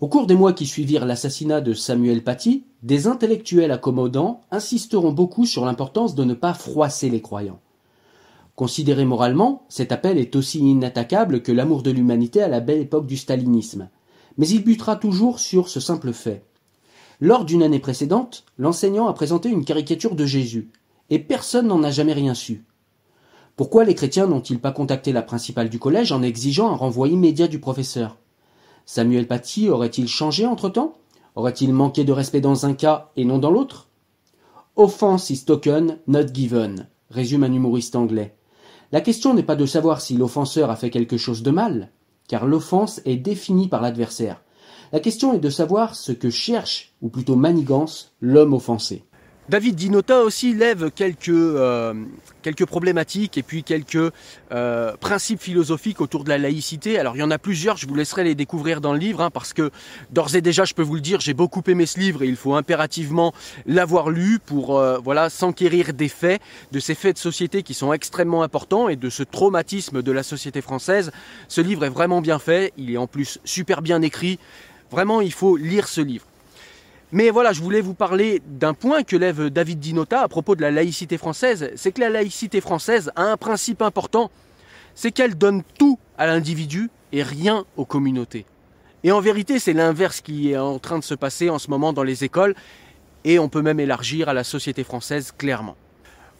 Au 0.00 0.08
cours 0.08 0.26
des 0.26 0.34
mois 0.34 0.52
qui 0.52 0.66
suivirent 0.66 1.04
l'assassinat 1.04 1.60
de 1.60 1.74
Samuel 1.74 2.22
Paty, 2.22 2.64
des 2.82 3.06
intellectuels 3.06 3.70
accommodants 3.70 4.42
insisteront 4.50 5.12
beaucoup 5.12 5.44
sur 5.44 5.64
l'importance 5.64 6.14
de 6.14 6.24
ne 6.24 6.34
pas 6.34 6.54
froisser 6.54 7.10
les 7.10 7.20
croyants. 7.20 7.60
Considéré 8.54 9.06
moralement, 9.06 9.64
cet 9.68 9.92
appel 9.92 10.18
est 10.18 10.36
aussi 10.36 10.58
inattaquable 10.58 11.42
que 11.42 11.52
l'amour 11.52 11.82
de 11.82 11.90
l'humanité 11.90 12.42
à 12.42 12.48
la 12.48 12.60
belle 12.60 12.80
époque 12.80 13.06
du 13.06 13.16
stalinisme. 13.16 13.88
Mais 14.36 14.48
il 14.48 14.62
butera 14.62 14.96
toujours 14.96 15.38
sur 15.38 15.68
ce 15.68 15.80
simple 15.80 16.12
fait. 16.12 16.44
Lors 17.22 17.44
d'une 17.44 17.62
année 17.62 17.80
précédente, 17.80 18.44
l'enseignant 18.56 19.06
a 19.06 19.12
présenté 19.12 19.50
une 19.50 19.66
caricature 19.66 20.14
de 20.14 20.24
Jésus, 20.24 20.70
et 21.10 21.18
personne 21.18 21.66
n'en 21.66 21.82
a 21.82 21.90
jamais 21.90 22.14
rien 22.14 22.32
su. 22.34 22.64
Pourquoi 23.56 23.84
les 23.84 23.94
chrétiens 23.94 24.26
n'ont-ils 24.26 24.58
pas 24.58 24.72
contacté 24.72 25.12
la 25.12 25.20
principale 25.20 25.68
du 25.68 25.78
collège 25.78 26.12
en 26.12 26.22
exigeant 26.22 26.70
un 26.70 26.76
renvoi 26.76 27.08
immédiat 27.08 27.46
du 27.46 27.58
professeur? 27.58 28.16
Samuel 28.86 29.26
Paty 29.26 29.68
aurait-il 29.68 30.08
changé 30.08 30.46
entre-temps? 30.46 30.94
Aurait-il 31.36 31.74
manqué 31.74 32.04
de 32.04 32.12
respect 32.12 32.40
dans 32.40 32.64
un 32.64 32.72
cas 32.72 33.10
et 33.16 33.26
non 33.26 33.38
dans 33.38 33.50
l'autre? 33.50 33.88
Offense 34.76 35.28
is 35.28 35.44
token, 35.44 35.98
not 36.06 36.32
given, 36.32 36.88
résume 37.10 37.44
un 37.44 37.52
humoriste 37.52 37.96
anglais. 37.96 38.34
La 38.92 39.02
question 39.02 39.34
n'est 39.34 39.42
pas 39.42 39.56
de 39.56 39.66
savoir 39.66 40.00
si 40.00 40.16
l'offenseur 40.16 40.70
a 40.70 40.76
fait 40.76 40.90
quelque 40.90 41.18
chose 41.18 41.42
de 41.42 41.50
mal, 41.50 41.90
car 42.28 42.46
l'offense 42.46 43.02
est 43.04 43.16
définie 43.16 43.68
par 43.68 43.82
l'adversaire. 43.82 44.40
La 44.92 44.98
question 44.98 45.32
est 45.34 45.38
de 45.38 45.50
savoir 45.50 45.94
ce 45.94 46.10
que 46.10 46.30
cherche, 46.30 46.92
ou 47.00 47.10
plutôt 47.10 47.36
manigance, 47.36 48.12
l'homme 48.20 48.54
offensé. 48.54 49.04
David 49.50 49.74
Dinota 49.74 50.22
aussi 50.22 50.54
lève 50.54 50.92
quelques, 50.92 51.28
euh, 51.28 51.92
quelques 52.40 52.66
problématiques 52.66 53.36
et 53.36 53.42
puis 53.42 53.64
quelques 53.64 54.12
euh, 54.52 54.96
principes 55.00 55.40
philosophiques 55.40 56.00
autour 56.00 56.22
de 56.22 56.28
la 56.28 56.38
laïcité. 56.38 57.00
Alors 57.00 57.16
il 57.16 57.18
y 57.18 57.22
en 57.24 57.32
a 57.32 57.38
plusieurs, 57.38 57.76
je 57.76 57.88
vous 57.88 57.96
laisserai 57.96 58.22
les 58.22 58.36
découvrir 58.36 58.80
dans 58.80 58.92
le 58.92 59.00
livre, 59.00 59.22
hein, 59.22 59.30
parce 59.30 59.52
que 59.52 59.72
d'ores 60.12 60.36
et 60.36 60.40
déjà, 60.40 60.64
je 60.64 60.74
peux 60.74 60.82
vous 60.82 60.94
le 60.94 61.00
dire, 61.00 61.20
j'ai 61.20 61.34
beaucoup 61.34 61.62
aimé 61.66 61.86
ce 61.86 61.98
livre 61.98 62.22
et 62.22 62.28
il 62.28 62.36
faut 62.36 62.54
impérativement 62.54 63.32
l'avoir 63.66 64.10
lu 64.10 64.38
pour 64.38 64.78
euh, 64.78 64.98
voilà 65.02 65.30
s'enquérir 65.30 65.94
des 65.94 66.08
faits, 66.08 66.40
de 66.70 66.78
ces 66.78 66.94
faits 66.94 67.16
de 67.16 67.20
société 67.20 67.64
qui 67.64 67.74
sont 67.74 67.92
extrêmement 67.92 68.44
importants 68.44 68.88
et 68.88 68.94
de 68.94 69.10
ce 69.10 69.24
traumatisme 69.24 70.00
de 70.00 70.12
la 70.12 70.22
société 70.22 70.60
française. 70.60 71.10
Ce 71.48 71.60
livre 71.60 71.84
est 71.84 71.90
vraiment 71.90 72.20
bien 72.20 72.38
fait, 72.38 72.72
il 72.76 72.92
est 72.92 72.98
en 72.98 73.08
plus 73.08 73.40
super 73.44 73.82
bien 73.82 74.00
écrit. 74.00 74.38
Vraiment, 74.90 75.20
il 75.20 75.32
faut 75.32 75.56
lire 75.56 75.88
ce 75.88 76.00
livre. 76.00 76.26
Mais 77.12 77.30
voilà, 77.30 77.52
je 77.52 77.60
voulais 77.60 77.80
vous 77.80 77.94
parler 77.94 78.40
d'un 78.46 78.74
point 78.74 79.02
que 79.02 79.16
lève 79.16 79.48
David 79.50 79.80
Dinota 79.80 80.22
à 80.22 80.28
propos 80.28 80.54
de 80.54 80.62
la 80.62 80.70
laïcité 80.70 81.18
française. 81.18 81.70
C'est 81.74 81.92
que 81.92 82.00
la 82.00 82.08
laïcité 82.08 82.60
française 82.60 83.10
a 83.16 83.24
un 83.24 83.36
principe 83.36 83.82
important, 83.82 84.30
c'est 84.94 85.10
qu'elle 85.10 85.36
donne 85.36 85.62
tout 85.78 85.98
à 86.18 86.26
l'individu 86.26 86.90
et 87.12 87.22
rien 87.22 87.64
aux 87.76 87.84
communautés. 87.84 88.46
Et 89.02 89.12
en 89.12 89.20
vérité, 89.20 89.58
c'est 89.58 89.72
l'inverse 89.72 90.20
qui 90.20 90.52
est 90.52 90.58
en 90.58 90.78
train 90.78 90.98
de 90.98 91.04
se 91.04 91.14
passer 91.14 91.50
en 91.50 91.58
ce 91.58 91.70
moment 91.70 91.92
dans 91.92 92.02
les 92.02 92.22
écoles, 92.22 92.54
et 93.24 93.38
on 93.38 93.48
peut 93.48 93.62
même 93.62 93.80
élargir 93.80 94.28
à 94.28 94.34
la 94.34 94.44
société 94.44 94.84
française 94.84 95.32
clairement. 95.36 95.76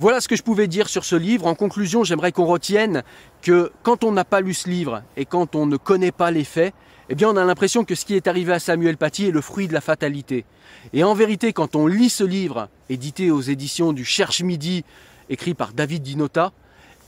Voilà 0.00 0.22
ce 0.22 0.28
que 0.28 0.36
je 0.36 0.42
pouvais 0.42 0.66
dire 0.66 0.88
sur 0.88 1.04
ce 1.04 1.14
livre. 1.14 1.46
En 1.46 1.54
conclusion, 1.54 2.04
j'aimerais 2.04 2.32
qu'on 2.32 2.46
retienne 2.46 3.02
que 3.42 3.70
quand 3.82 4.02
on 4.02 4.12
n'a 4.12 4.24
pas 4.24 4.40
lu 4.40 4.54
ce 4.54 4.66
livre 4.66 5.02
et 5.18 5.26
quand 5.26 5.54
on 5.54 5.66
ne 5.66 5.76
connaît 5.76 6.10
pas 6.10 6.30
les 6.30 6.44
faits, 6.44 6.72
eh 7.10 7.14
bien 7.14 7.28
on 7.28 7.36
a 7.36 7.44
l'impression 7.44 7.84
que 7.84 7.94
ce 7.94 8.06
qui 8.06 8.14
est 8.14 8.26
arrivé 8.26 8.50
à 8.54 8.58
Samuel 8.58 8.96
Paty 8.96 9.26
est 9.26 9.30
le 9.30 9.42
fruit 9.42 9.68
de 9.68 9.74
la 9.74 9.82
fatalité. 9.82 10.46
Et 10.94 11.04
en 11.04 11.12
vérité, 11.12 11.52
quand 11.52 11.76
on 11.76 11.86
lit 11.86 12.08
ce 12.08 12.24
livre, 12.24 12.70
édité 12.88 13.30
aux 13.30 13.42
éditions 13.42 13.92
du 13.92 14.06
Cherche 14.06 14.40
Midi, 14.40 14.86
écrit 15.28 15.52
par 15.52 15.74
David 15.74 16.02
Dinota, 16.02 16.52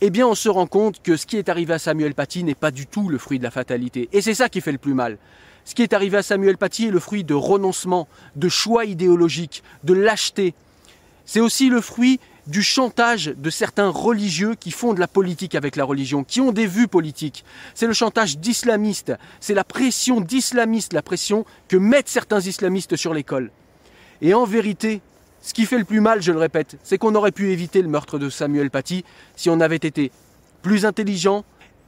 eh 0.03 0.11
bien 0.11 0.27
on 0.27 0.35
se 0.35 0.51
rend 0.51 0.67
compte 0.67 1.01
que 1.01 1.17
ce 1.17 1.25
qui 1.25 1.39
est 1.39 1.49
arrivé 1.49 1.73
à 1.73 1.79
Samuel 1.79 2.13
Paty 2.13 2.45
n'est 2.45 2.55
pas 2.55 2.71
du 2.71 2.87
tout 2.87 3.09
le 3.09 3.17
fruit 3.17 3.39
de 3.39 3.45
la 3.45 3.51
fatalité. 3.51 4.11
Et 4.13 4.21
c'est 4.21 4.35
ça 4.35 4.51
qui 4.51 4.61
fait 4.61 4.71
le 4.71 4.77
plus 4.77 4.93
mal. 4.93 5.17
Ce 5.65 5.75
qui 5.75 5.83
est 5.83 5.95
arrivé 5.95 6.19
à 6.19 6.23
Samuel 6.23 6.59
Paty 6.59 6.89
est 6.89 6.91
le 6.91 7.01
fruit 7.01 7.25
de 7.25 7.33
renoncement, 7.33 8.07
de 8.37 8.51
choix 8.51 8.85
idéologiques, 8.85 9.63
de 9.83 9.95
lâcheté. 9.95 10.53
C'est 11.25 11.41
aussi 11.41 11.71
le 11.71 11.81
fruit 11.81 12.21
du 12.47 12.63
chantage 12.63 13.27
de 13.27 13.51
certains 13.51 13.89
religieux 13.89 14.55
qui 14.55 14.71
font 14.71 14.95
de 14.95 15.01
la 15.01 15.07
politique 15.07 15.55
avec 15.55 15.77
la 15.77 15.85
religion, 15.85 16.25
qui 16.25 16.41
ont 16.41 16.53
des 16.53 16.67
vues 16.67 16.89
politiques. 16.89 17.45
C'est 17.75 17.87
le 17.87 17.93
chantage 17.93 18.39
d'islamistes, 18.39 19.13
c'est 19.41 19.55
la 19.55 19.65
pression 19.65 20.21
d'islamistes, 20.21 20.93
la 20.93 21.03
pression 21.03 21.45
que 21.69 21.77
mettent 21.77 22.09
certains 22.09 22.41
islamistes 22.41 22.97
sur 22.97 23.15
l'école. 23.15 23.51
Et 24.21 24.35
en 24.35 24.45
vérité, 24.45 25.01
ce 25.41 25.55
qui 25.55 25.67
fait 25.67 25.79
le 25.79 25.85
plus 25.85 26.01
mal, 26.01 26.23
je 26.23 26.33
le 26.33 26.39
répète, 26.39 26.79
c'est 26.83 26.99
qu'on 26.99 27.15
aurait 27.15 27.33
pu 27.33 27.51
éviter 27.51 27.83
le 27.83 27.89
meurtre 27.89 28.19
de 28.19 28.31
Samuel 28.31 28.71
Paty 28.71 29.05
si 29.37 29.51
on 29.51 29.61
avait 29.61 29.77
été 29.77 30.13
plus 30.63 30.87
intelligent 30.87 31.45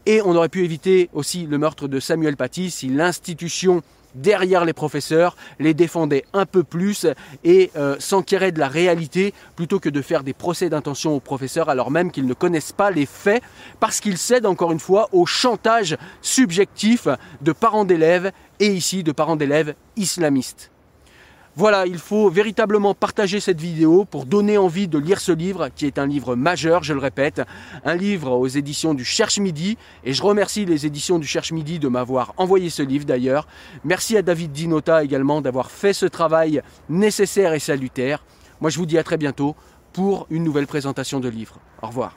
et 0.06 0.20
on 0.22 0.34
aurait 0.34 0.48
pu 0.48 0.64
éviter 0.64 1.08
aussi 1.12 1.46
le 1.46 1.58
meurtre 1.58 1.88
de 1.88 2.00
Samuel 2.00 2.36
Paty 2.36 2.70
si 2.70 2.88
l'institution 2.88 3.82
derrière 4.14 4.64
les 4.64 4.72
professeurs, 4.72 5.36
les 5.58 5.74
défendait 5.74 6.24
un 6.32 6.46
peu 6.46 6.62
plus 6.62 7.06
et 7.44 7.70
euh, 7.76 7.96
de 7.96 8.58
la 8.58 8.68
réalité 8.68 9.34
plutôt 9.56 9.80
que 9.80 9.88
de 9.88 10.02
faire 10.02 10.22
des 10.22 10.32
procès 10.32 10.68
d'intention 10.68 11.14
aux 11.14 11.20
professeurs 11.20 11.68
alors 11.68 11.90
même 11.90 12.10
qu'ils 12.10 12.26
ne 12.26 12.34
connaissent 12.34 12.72
pas 12.72 12.90
les 12.90 13.06
faits 13.06 13.42
parce 13.80 14.00
qu'ils 14.00 14.18
cèdent 14.18 14.46
encore 14.46 14.72
une 14.72 14.80
fois 14.80 15.08
au 15.12 15.26
chantage 15.26 15.96
subjectif 16.22 17.08
de 17.42 17.52
parents 17.52 17.84
d'élèves 17.84 18.32
et 18.60 18.68
ici 18.68 19.02
de 19.02 19.12
parents 19.12 19.36
d'élèves 19.36 19.74
islamistes. 19.96 20.70
Voilà, 21.56 21.86
il 21.86 21.98
faut 21.98 22.30
véritablement 22.30 22.94
partager 22.94 23.38
cette 23.38 23.60
vidéo 23.60 24.04
pour 24.04 24.26
donner 24.26 24.58
envie 24.58 24.88
de 24.88 24.98
lire 24.98 25.20
ce 25.20 25.30
livre, 25.30 25.68
qui 25.68 25.86
est 25.86 26.00
un 26.00 26.06
livre 26.06 26.34
majeur, 26.34 26.82
je 26.82 26.92
le 26.92 26.98
répète, 26.98 27.42
un 27.84 27.94
livre 27.94 28.32
aux 28.32 28.48
éditions 28.48 28.92
du 28.92 29.04
Cherche 29.04 29.38
Midi, 29.38 29.78
et 30.02 30.12
je 30.12 30.22
remercie 30.24 30.64
les 30.64 30.84
éditions 30.84 31.20
du 31.20 31.28
Cherche 31.28 31.52
Midi 31.52 31.78
de 31.78 31.86
m'avoir 31.86 32.34
envoyé 32.38 32.70
ce 32.70 32.82
livre 32.82 33.04
d'ailleurs. 33.04 33.46
Merci 33.84 34.16
à 34.16 34.22
David 34.22 34.50
Dinota 34.50 35.04
également 35.04 35.40
d'avoir 35.40 35.70
fait 35.70 35.92
ce 35.92 36.06
travail 36.06 36.60
nécessaire 36.88 37.54
et 37.54 37.60
salutaire. 37.60 38.24
Moi 38.60 38.70
je 38.70 38.78
vous 38.78 38.86
dis 38.86 38.98
à 38.98 39.04
très 39.04 39.16
bientôt 39.16 39.54
pour 39.92 40.26
une 40.30 40.42
nouvelle 40.42 40.66
présentation 40.66 41.20
de 41.20 41.28
livre. 41.28 41.60
Au 41.82 41.86
revoir. 41.86 42.16